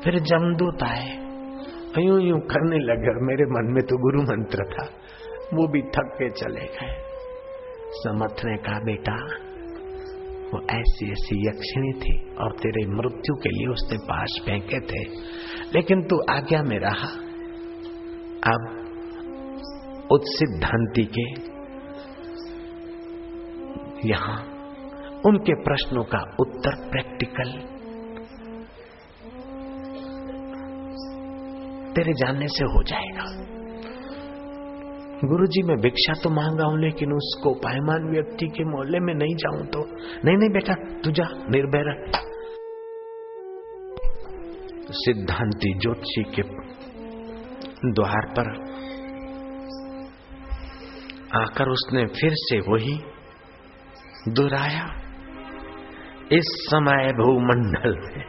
[0.02, 1.06] फिर जमदूत आए।
[1.98, 4.84] यूँ यूँ करने लगे मेरे मन में तो गुरु मंत्र था।
[5.54, 6.92] वो भी थक के चले गए।
[7.94, 9.16] समर्थ ने कहा, बेटा
[10.54, 15.04] वो ऐसी ऐसी यक्षिणी थी और तेरे मृत्यु के लिए उसने पास फेंके थे।
[15.74, 17.30] लेकिन तू आज्ञा में रहा।
[18.50, 18.76] अब
[20.12, 21.50] उस सिद्धांति के
[24.08, 24.42] यहाँ
[25.26, 27.50] उनके प्रश्नों का उत्तर प्रैक्टिकल।
[31.94, 33.59] तेरे जानने से हो जाएगा।
[35.24, 39.34] गुरु जी मैं भिक्षा तो मांगा हूँ, लेकिन उसको पायमान व्यक्ति के मोहल्ले में नहीं
[39.34, 39.80] जाऊँ तो।
[40.24, 41.90] नहीं नहीं बेटा, तू जा, निर्भय
[44.92, 46.42] सिद्धांति ज्योतिषी के
[47.90, 48.48] द्वार पर
[51.36, 52.96] आकर उसने फिर से वही
[54.28, 54.86] दोहराया
[56.32, 58.24] इस समय भूमंडल में।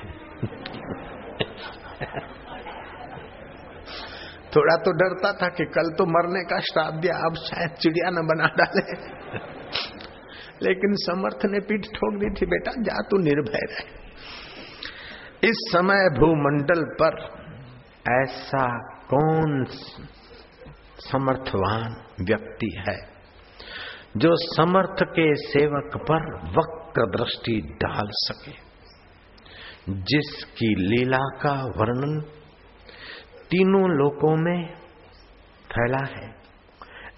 [4.56, 8.24] थोड़ा तो डरता था कि कल तो मरने का श्राप दिया, अब शायद चिड़िया न
[8.28, 8.84] बना डाले।
[10.64, 16.84] लेकिन समर्थ ने पीठ ठोक दी थी, बेटा, जा तू निर्भय रहे। इस समय भूमंडल
[17.02, 17.16] पर
[18.14, 18.66] ऐसा
[19.08, 19.64] कौन
[21.02, 22.95] समर्थवान व्यक्ति है,
[24.18, 28.54] जो समर्थ के सेवक पर वक्र दृष्टि डाल सके,
[30.04, 32.14] जिसकी लीला का वर्णन
[33.52, 34.76] तीनों लोकों में
[35.66, 36.41] फैला है।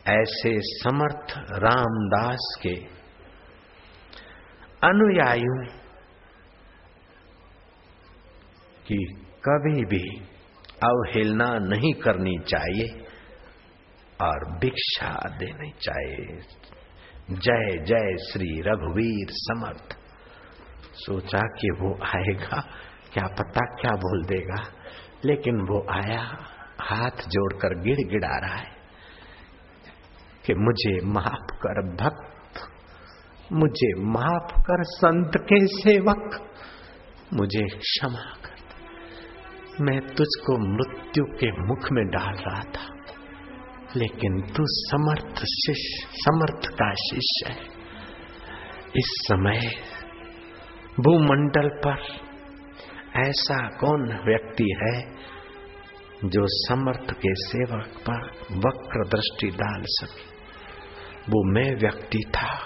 [0.07, 2.75] ऐसे समर्थ रामदास के
[4.83, 5.65] अनुयायियों
[8.87, 9.05] की
[9.47, 10.19] कभी भी
[10.83, 13.05] अवहेलना नहीं करनी चाहिए
[14.21, 16.39] और भिक्षा देनी चाहिए।
[17.31, 19.97] जय जय श्री रघुवीर समर्थ।
[20.93, 22.61] सोचा कि वो आएगा,
[23.13, 24.82] क्या पता क्या बोल देगा।
[25.25, 26.37] लेकिन वो आया,
[26.81, 28.71] हाथ जोड़कर गिड़ गिड़ा रहा है
[30.45, 32.71] कि मुझे माफ़ कर भक्त,
[33.51, 36.49] मुझे माफ़ कर संत के सेवक,
[37.33, 38.53] मुझे क्षमा कर
[39.81, 42.95] मैं तुझको मृत्यु के मुख में डाल रहा था,
[43.95, 47.57] लेकिन तू समर्थ शिष्य, समर्थ का शिष्य है।
[48.95, 49.59] इस समय
[50.99, 51.97] भूमंडल पर
[53.19, 55.12] ऐसा कौन व्यक्ति है
[56.23, 60.33] जो समर्थ के सेवक पर वक्र दृष्टि डाल सके।
[61.29, 62.59] वो मैं व्यक्ति था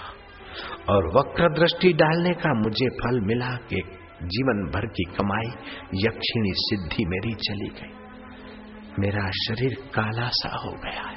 [0.88, 3.82] और वक्र दृष्टि डालने का मुझे फल मिला कि
[4.22, 5.50] जीवन भर की कमाई,
[5.94, 7.94] यक्षिणी सिद्धि मेरी चली गई।
[8.98, 11.16] मेरा शरीर काला सा हो गया है।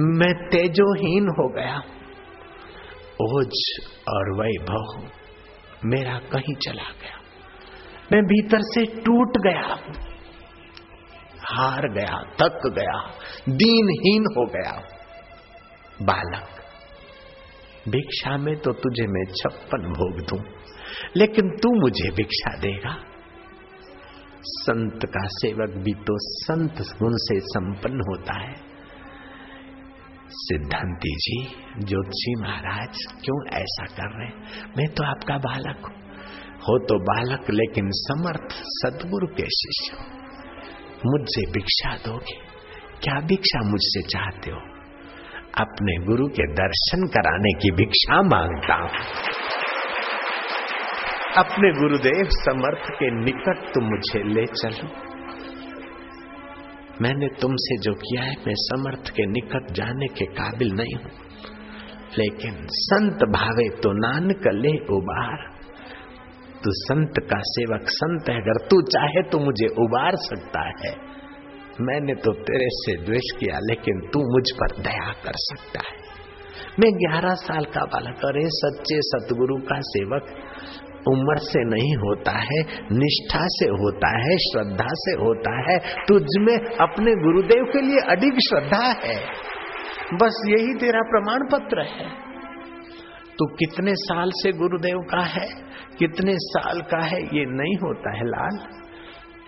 [0.00, 1.76] मैं तेजोहीन हो गया
[3.20, 5.10] ओज और वैभव
[5.84, 7.20] मेरा कहीं चला गया।
[8.12, 9.76] मैं भीतर से टूट गया
[11.50, 12.96] हार गया थक गया,
[13.56, 14.72] दीनहीन हो गया।
[16.02, 16.48] बालक,
[17.88, 20.38] भिक्षा में तो तुझे मैं छप्पन भोग दूँ,
[21.16, 22.96] लेकिन तू मुझे भिक्षा देगा।
[24.42, 28.54] संत का सेवक भी तो संत गुण से संपन्न होता है।
[30.30, 31.36] सिद्धांति जी,
[31.78, 34.30] ज्योतिषी महाराज, क्यों ऐसा कर रहे
[34.76, 35.98] मैं तो आपका बालक हूँ।
[36.60, 40.19] हो तो बालक, लेकिन समर्थ सदगुरु के शिष्य
[41.06, 42.34] मुझसे भिक्षा दोगे?
[43.02, 44.60] क्या भिक्षा मुझसे चाहते हो?
[45.58, 48.90] अपने गुरु के दर्शन कराने की भिक्षा माँगता हूँ।
[51.36, 55.10] अपने गुरुदेव समर्थ के निकट तुम मुझे ले चलो।
[57.02, 61.10] मैंने तुमसे जो किया है, मैं समर्थ के निकट जाने के काबिल नहीं हूँ।
[62.18, 65.59] लेकिन संत भावे तो नानक ले उबार।
[66.64, 71.10] तू संत का सेवक, संत है। अगर तू चाहे तो मुझे उबार सकता है।
[71.80, 76.00] मैंने तो तेरे से द्वेष किया, लेकिन तू मुझ पर दया कर सकता है।
[76.80, 80.22] मैं ग्यारह साल का बालक अरे सच्चे सतगुरु का सेवक।
[81.08, 86.56] उम्र से नहीं होता है, निष्ठा से होता है, श्रद्धा से होता है। तुझ में
[86.76, 89.24] अपने गुरुदेव के लिए अधिक श्रद्धा है।
[90.14, 92.29] बस यही तेरा प्रमाण पत्र है।
[93.40, 95.48] तू कितने साल से गुरुदेव का है?
[95.98, 97.18] कितने साल का है?
[97.22, 98.80] ये नहीं होता है लाल।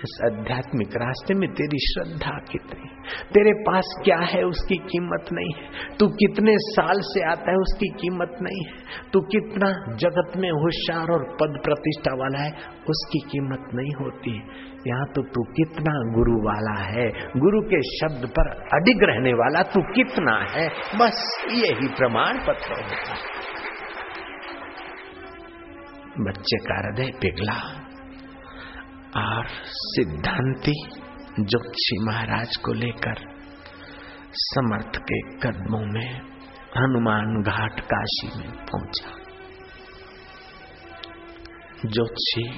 [0.05, 2.89] इस आध्यात्मिक रास्ते में तेरी श्रद्धा कितनी?
[3.35, 7.89] तेरे पास क्या है उसकी कीमत नहीं है। तू कितने साल से आता है उसकी
[7.89, 8.73] कीमत नहीं है।
[9.13, 12.51] तू कितना जगत में होशियार और पद प्रतिष्ठा वाला है,
[12.89, 14.43] उसकी कीमत नहीं होती है।
[14.87, 19.83] यहाँ तो तू कितना गुरु वाला है। गुरु के शब्द पर अडिग रहने वाला तू
[19.83, 20.69] कितना है?
[20.69, 23.42] बस यही प्रमाण पत्र होता है।
[26.21, 27.83] बच्चे का हृदय पिघला।
[29.17, 30.73] और सिद्धांति
[31.41, 33.15] जोशी महाराज को लेकर
[34.33, 36.17] समर्थ के कदमों में
[36.77, 39.11] हनुमान घाट काशी में पहुँचा
[41.87, 42.49] ज्योतिषी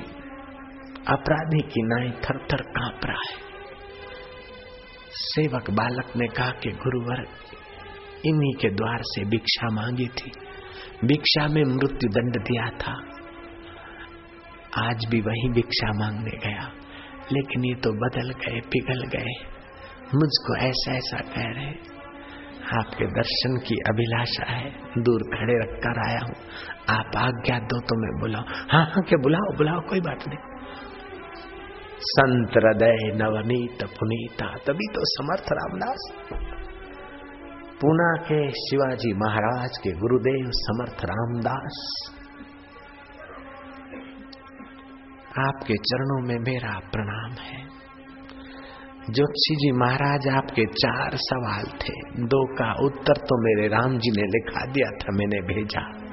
[1.09, 3.45] अपराधी की नाई थर थर काँप रहा है।
[5.11, 7.27] सेवक बालक ने कहा कि गुरुवर,
[8.25, 10.33] इन्हीं के द्वार से भिक्षा मांगी थी।
[11.05, 13.14] भिक्षा में मृत्यु दंड दिया था।
[14.79, 16.69] आज भी वही भिक्षा मांगने गया,
[17.33, 19.35] लेकिन ये तो बदल गए, पिघल गए।
[20.15, 21.93] मुझको ऐसा ऐसा कह रहे
[22.77, 26.35] आपके दर्शन की अभिलाषा है, दूर खड़े रखकर आया हूँ।
[26.91, 30.39] आप आज्ञा दो तो मैं बुलाऊ। हाँ हाँ क्या बुलाओ बुलाओ, कोई बात नहीं।
[32.01, 36.11] संत हृदय नवनीत पुनीता, तभी तो समर्थ रामदास।
[37.81, 41.81] पूना के शिवाजी महाराज के गुरुदेव समर्थ रामदास।
[45.39, 47.85] आपके चरणों में मेरा प्रणाम है।
[49.11, 54.23] ज्योतिषी जी महाराज, आपके चार सवाल थे। दो का उत्तर तो मेरे राम जी ने
[54.23, 56.05] लिखा दिया था, मैंने भेजा।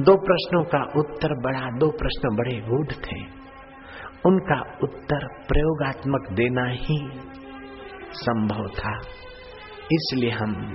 [0.00, 3.42] दो प्रश्नों का उत्तर बड़ा, दो प्रश्न बड़े गूढ़ थे।
[4.26, 7.10] उनका उत्तर प्रयोगात्मक देना ही
[8.12, 8.98] संभव था।
[9.92, 10.74] इसलिए हम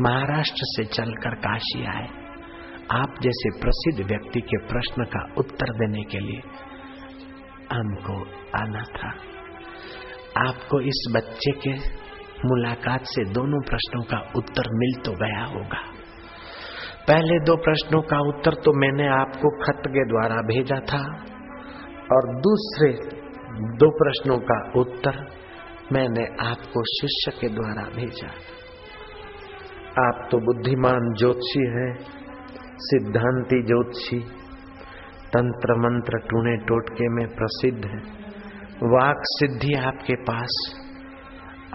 [0.00, 2.25] महाराष्ट्र से चलकर काशी आए।
[2.92, 6.40] आप जैसे प्रसिद्ध व्यक्ति के प्रश्न का उत्तर देने के लिए
[7.72, 8.16] हमको
[8.58, 9.08] आना था।
[10.48, 11.72] आपको इस बच्चे के
[12.48, 15.80] मुलाकात से दोनों प्रश्नों का उत्तर मिल तो गया होगा।
[17.08, 21.02] पहले दो प्रश्नों का उत्तर तो मैंने आपको खत के द्वारा भेजा था
[22.12, 22.92] और दूसरे
[23.76, 25.18] दो प्रश्नों का उत्तर
[25.92, 28.28] मैंने आपको शिष्य के द्वारा भेजा।
[30.08, 32.15] आप तो बुद्धिमान ज्योतिषी हैं
[32.78, 34.18] सिद्धांति ज्योतिषी
[35.26, 38.26] तंत्र मंत्र टूने टोटके में प्रसिद्ध है।
[38.82, 40.74] वाक सिद्धि आपके पास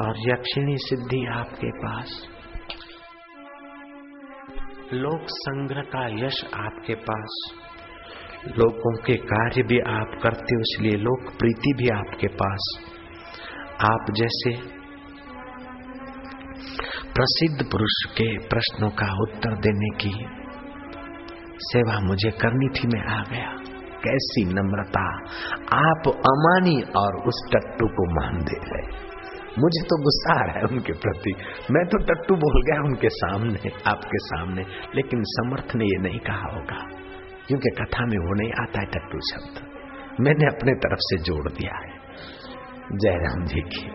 [0.02, 2.28] और यक्षिणी सिद्धि आपके पास।
[4.94, 7.54] लोक संग्रह का यश आपके पास।
[8.58, 12.80] लोगों के कार्य भी आप करते हो, इसलिए लोक प्रीति भी आपके पास।
[13.82, 14.56] आप जैसे
[17.14, 20.41] प्रसिद्ध पुरुष के प्रश्नों का उत्तर देने की
[21.62, 23.56] सेवा मुझे करनी थी, मैं आ गया।
[24.04, 25.18] कैसी नम्रता।
[25.78, 29.12] आप अमानी और उस टट्टू को मान दे रहे
[29.60, 31.34] मुझे तो गुस्सा आ रहा है उनके प्रति।
[31.72, 34.62] मैं तो टट्टू बोल गया उनके सामने, आपके सामने,
[34.96, 36.98] लेकिन समर्थ ने ये नहीं कहा होगा।
[37.48, 39.68] क्योंकि कथा में वो नहीं आता है टट्टू शब्द।
[40.20, 41.98] मैंने अपने तरफ़ से जोड़ दिया है।
[42.92, 43.90] जयराम जी की।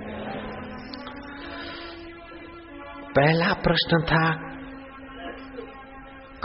[3.17, 4.35] पहला प्रश्न था,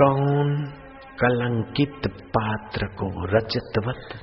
[0.02, 0.74] कौन
[1.22, 4.20] कलंकित पात्र को रजतवत।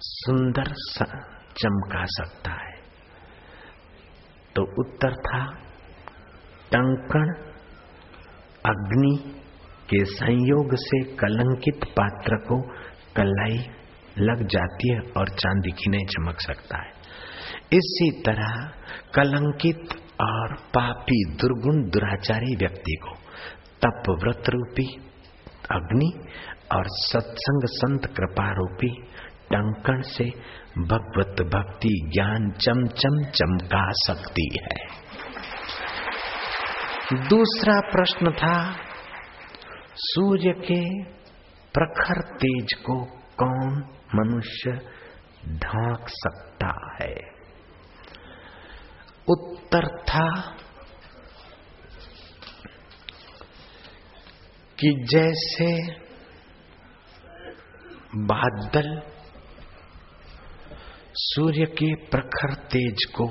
[0.00, 0.64] सुंदर
[1.56, 2.76] चमका सकता है।
[4.56, 5.54] तो उत्तर था,
[6.72, 7.32] टंकण
[8.66, 9.40] अग्नि
[9.90, 12.60] के संयोग से कलंकित पात्र को
[13.16, 13.58] कलाई
[14.18, 16.92] लग जाती है और चांदी की नहीं चमक सकता है।
[17.72, 18.70] इसी तरह
[19.14, 19.88] कलंकित
[20.22, 23.10] और पापी दुर्गुण दुराचारी व्यक्ति को
[23.86, 25.07] तप व्रत रूपी
[25.70, 26.12] अग्नि
[26.72, 29.02] और सत्संग संत कृपा रूपी
[29.52, 30.24] टंकण से
[30.78, 35.08] भगवत भक्ति ज्ञान चमचम चमका सकती है।
[37.28, 38.76] दूसरा प्रश्न था,
[39.96, 41.02] सूर्य के
[41.74, 43.04] प्रखर तेज को
[43.42, 44.70] कौन मनुष्य
[45.48, 47.14] ढांक सकता है?
[49.28, 50.56] उत्तर था
[54.80, 55.92] कि जैसे
[58.16, 59.02] बादल
[61.14, 63.26] सूर्य के प्रखर तेज को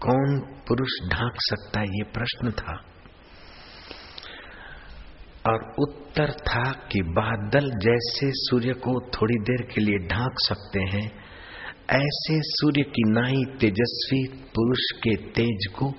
[0.00, 1.86] कौन पुरुष ढांक सकता है?
[1.86, 2.84] ये प्रश्न था।
[5.48, 11.06] और उत्तर था कि बादल जैसे सूर्य को थोड़ी देर के लिए ढांक सकते हैं,
[11.90, 15.90] ऐसे सूर्य की नाई तेजस्वी पुरुष के तेज को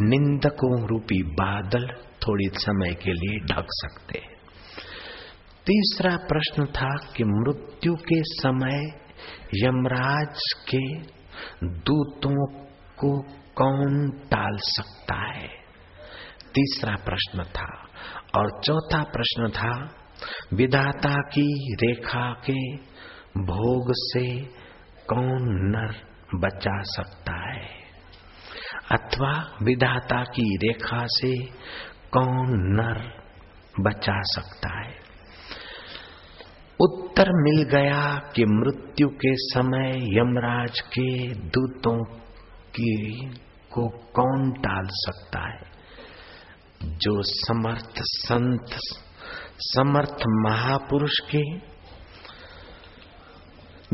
[0.00, 4.38] निंदकों रूपी बादल थोड़ी समय के लिए ढक सकते हैं।
[5.66, 8.86] तीसरा प्रश्न था कि मृत्यु के समय
[9.54, 10.38] यमराज
[10.74, 10.98] के
[11.66, 13.20] दूतों को
[13.54, 15.48] कौन टाल सकता है?
[16.54, 17.88] तीसरा प्रश्न था।
[18.36, 19.94] और चौथा प्रश्न था,
[20.54, 22.76] विधाता की रेखा के
[23.40, 24.42] भोग से
[25.08, 25.94] कौन नर
[26.34, 27.78] बचा सकता है?
[28.92, 31.46] अथवा विधाता की रेखा से
[32.12, 33.12] कौन नर
[33.80, 34.94] बचा सकता है?
[36.80, 42.04] उत्तर मिल गया कि मृत्यु के समय यमराज के दूतों
[42.70, 43.16] की
[43.72, 45.78] को कौन टाल सकता है?
[46.82, 48.66] जो समर्थ संत,
[49.58, 51.54] समर्थ महापुरुष के,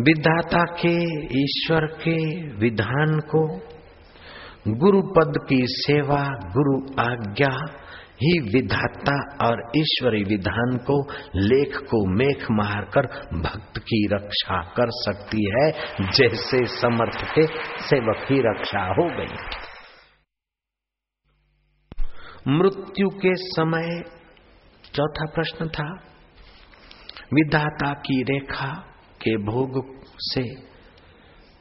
[0.02, 0.96] विधाता के,
[1.42, 3.60] ईश्वर के, विधान को
[4.68, 7.80] गुरु पद की सेवा, गुरु आज्ञा
[8.22, 13.06] ही विधाता और ईश्वरी विधान को, लेख को मेख मारकर
[13.38, 15.70] भक्त की रक्षा कर सकती है,
[16.10, 17.46] जैसे समर्थ के
[17.82, 19.64] सेवक की रक्षा हो गई।
[22.48, 24.02] मृत्यु के समय
[24.94, 25.92] चौथा प्रश्न था,
[27.34, 28.72] विधाता की रेखा
[29.22, 30.54] के भोग से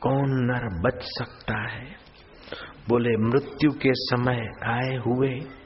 [0.02, 1.86] कौन नर बच सकता है?
[2.90, 5.63] बोले, मृत्यु के समय आए हुए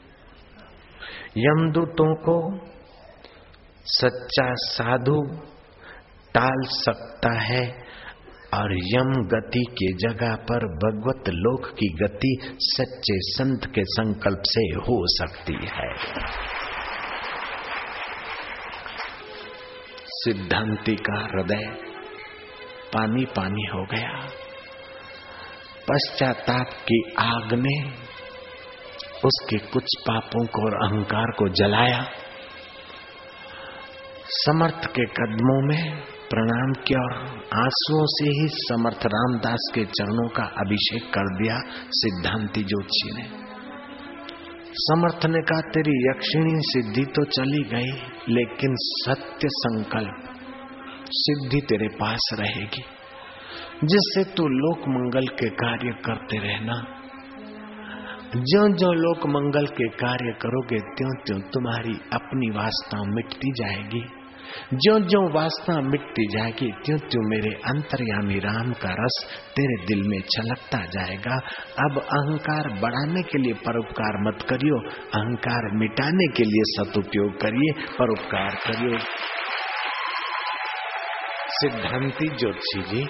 [1.37, 2.37] यमदूतों को
[3.85, 5.21] सच्चा साधु
[6.33, 7.87] टाल सकता है
[8.53, 14.61] और यम गति के जगह पर भगवत लोक की गति सच्चे संत के संकल्प से
[14.61, 15.89] हो सकती है।
[20.05, 21.65] सिद्धांति का हृदय
[22.93, 24.27] पानी पानी हो गया।
[25.89, 28.06] पश्चाताप की आग ने
[29.25, 32.05] उसके कुछ पापों को और अहंकार को जलाया।
[34.27, 40.43] समर्थ के कदमों में प्रणाम किया और आंसुओं से ही समर्थ रामदास के चरणों का
[40.43, 41.55] अभिषेक कर दिया
[41.91, 43.47] सिद्धांति ज्योतिषी ने।
[44.73, 47.91] समर्थ ने कहा, तेरी यक्षिणी सिद्धि तो चली गई,
[48.33, 50.23] लेकिन सत्य संकल्प
[51.09, 52.83] सिद्धि तेरे पास रहेगी।
[53.83, 56.96] जिससे तू लोक मंगल के कार्य करते रहना
[58.27, 64.01] जो जो लोक मंगल के कार्य करोगे त्यों त्यों तुम्हारी अपनी वास्ता मिटती जाएगी।
[64.73, 70.19] जो जो वासना मिटती जाएगी त्यों त्यों मेरे अंतर्यामी राम का रस तेरे दिल में
[70.21, 71.35] छलकता जाएगा।
[71.85, 78.49] अब अहंकार बढ़ाने के लिए परोपकार मत करियो, अहंकार मिटाने के लिए सदुपयोग करिए, परोपकार
[78.49, 78.99] करियो।
[81.49, 83.01] सिद्धांति ज्योतिषी जी,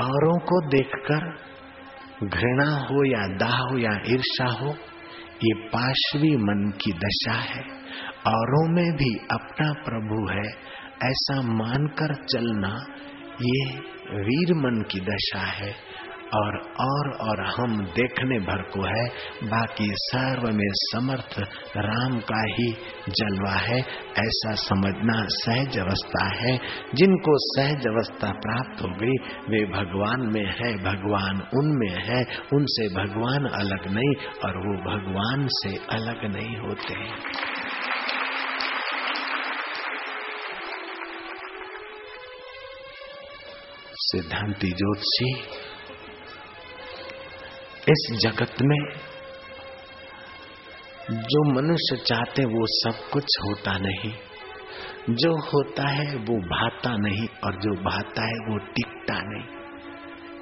[0.00, 1.47] औरों को देखकर
[2.24, 4.68] घृणा हो या दाह हो या ईर्षा हो,
[5.44, 7.62] ये पाशवी मन की दशा है।
[8.26, 10.78] औरों में भी अपना प्रभु है।
[11.10, 12.86] ऐसा मानकर चलना,
[13.42, 13.76] ये
[14.20, 15.74] वीर मन की दशा है।
[16.34, 19.08] और और और हम देखने भर को है।
[19.48, 21.38] बाकी सर्व में समर्थ
[21.76, 22.72] राम का ही
[23.08, 23.78] जलवा है।
[24.18, 26.58] ऐसा समझना सहज अवस्था है।
[26.94, 32.24] जिनको सहज अवस्था प्राप्त हो गई, वे भगवान में है, भगवान उनमें है।
[32.54, 34.14] उनसे भगवान अलग नहीं
[34.44, 37.08] और वो भगवान से अलग नहीं होते।
[43.94, 45.58] सिद्धांति ज्योतिषी
[47.88, 48.92] इस जगत में
[51.10, 54.12] जो मनुष्य चाहते वो सब कुछ होता नहीं।
[55.10, 59.44] जो होता है, वो भाता नहीं, और जो भाता है, वो टिकता नहीं।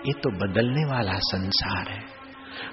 [0.07, 2.16] ये तो बदलने वाला संसार है।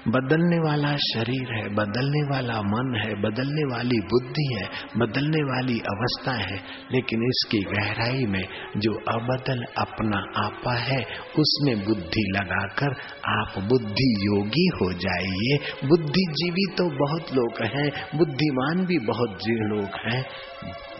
[0.08, 6.32] बदलने वाला शरीर है, बदलने वाला मन है, बदलने वाली बुद्धि है, बदलने वाली अवस्था
[6.32, 6.56] है,
[6.92, 8.44] लेकिन इसकी गहराई में
[8.76, 11.00] जो अबदल अपना आपा है,
[11.38, 12.96] उसमें बुद्धि लगाकर
[13.28, 15.58] आप बुद्धि योगी हो जाइए।
[15.88, 20.24] बुद्धिजीवी तो बहुत लोग हैं, बुद्धिमान भी बहुत लोग हैं,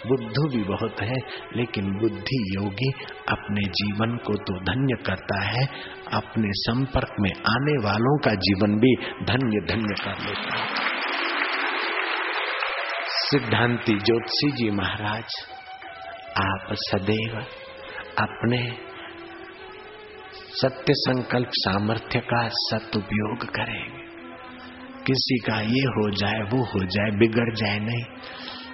[0.06, 1.16] बुद्धू भी बहुत है,
[1.56, 2.90] लेकिन बुद्धि योगी
[3.28, 5.68] अपने जीवन को तो धन्य करता है,
[6.12, 10.94] अपने संपर्क में आने वालों का जीवन भी धन्य धन्य कर लेता है
[13.06, 15.24] सिद्धांति ज्योतिषी जी महाराज,
[16.38, 17.36] आप सदैव
[18.18, 18.76] अपने
[20.32, 24.04] सत्य संकल्प सामर्थ्य का सदुपयोग करेंगे।
[25.06, 28.04] किसी का ये हो जाए, वो हो जाए, बिगड़ जाए नहीं।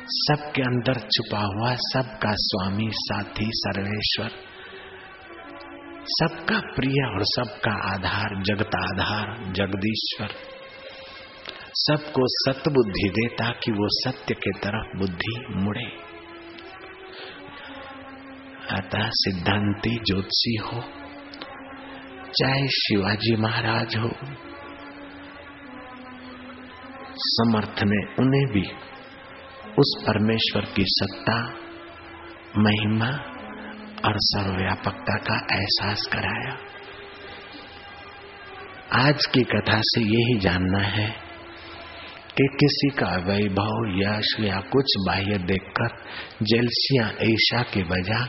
[0.08, 4.49] सबके अंदर छुपा हुआ सबका स्वामी साथी सर्वेश्वर।
[6.04, 10.28] सबका प्रिय और सबका आधार, जगत आधार, जगदीश्वर।
[11.74, 15.84] सबको सतबुद्धि दे ताकि वो सत्य के तरफ़ बुद्धि मुड़े।
[18.70, 20.80] अतः सिद्धांति ज्योतिषी हो,
[22.38, 24.10] चाहे शिवाजी महाराज हो।
[27.16, 28.70] समर्थ ने उन्हें भी
[29.78, 31.54] उस परमेश्वर की सत्ता,
[32.58, 33.29] महिमा
[34.04, 36.56] और सर्वव्यापकता का एहसास कराया।
[39.08, 41.08] आज की कथा से यही जानना है
[42.36, 45.88] कि किसी का वैभव, यश या कुछ बाह्य देखकर
[46.42, 48.28] जलसिया ऐशा के बजा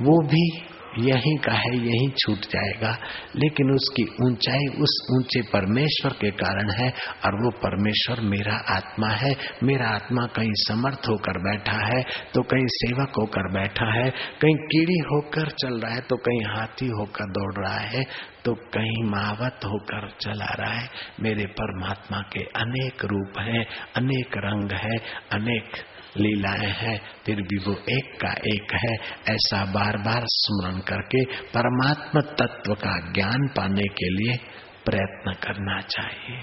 [0.00, 2.90] वो भी यहीं का है, यहीं छूट जाएगा।
[3.36, 6.88] लेकिन उसकी ऊंचाई उस ऊँचे परमेश्वर के कारण है
[7.24, 12.02] और वो परमेश्वर मेरा आत्मा है। मेरा आत्मा कहीं समर्थ होकर बैठा है
[12.34, 14.10] तो कहीं सेवक होकर बैठा है।
[14.42, 18.04] कहीं कीड़ी होकर चल रहा है तो कहीं हाथी होकर दौड़ रहा है।
[18.44, 20.88] तो कहीं महावत होकर चला रहा है।
[21.20, 23.64] मेरे परमात्मा के अनेक रूप हैं,
[23.96, 24.96] अनेक रंग है,
[25.32, 25.76] अनेक
[26.20, 28.94] लीलाएँ हैं, फिर भी वो एक का एक है,
[29.34, 34.36] ऐसा बार बार स्मरण करके परमात्मा तत्व का ज्ञान पाने के लिए
[34.84, 36.38] प्रयत्न करना चाहिए।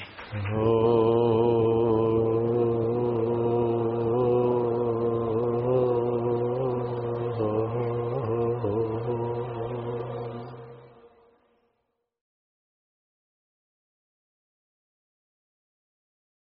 [0.57, 2.42] ओ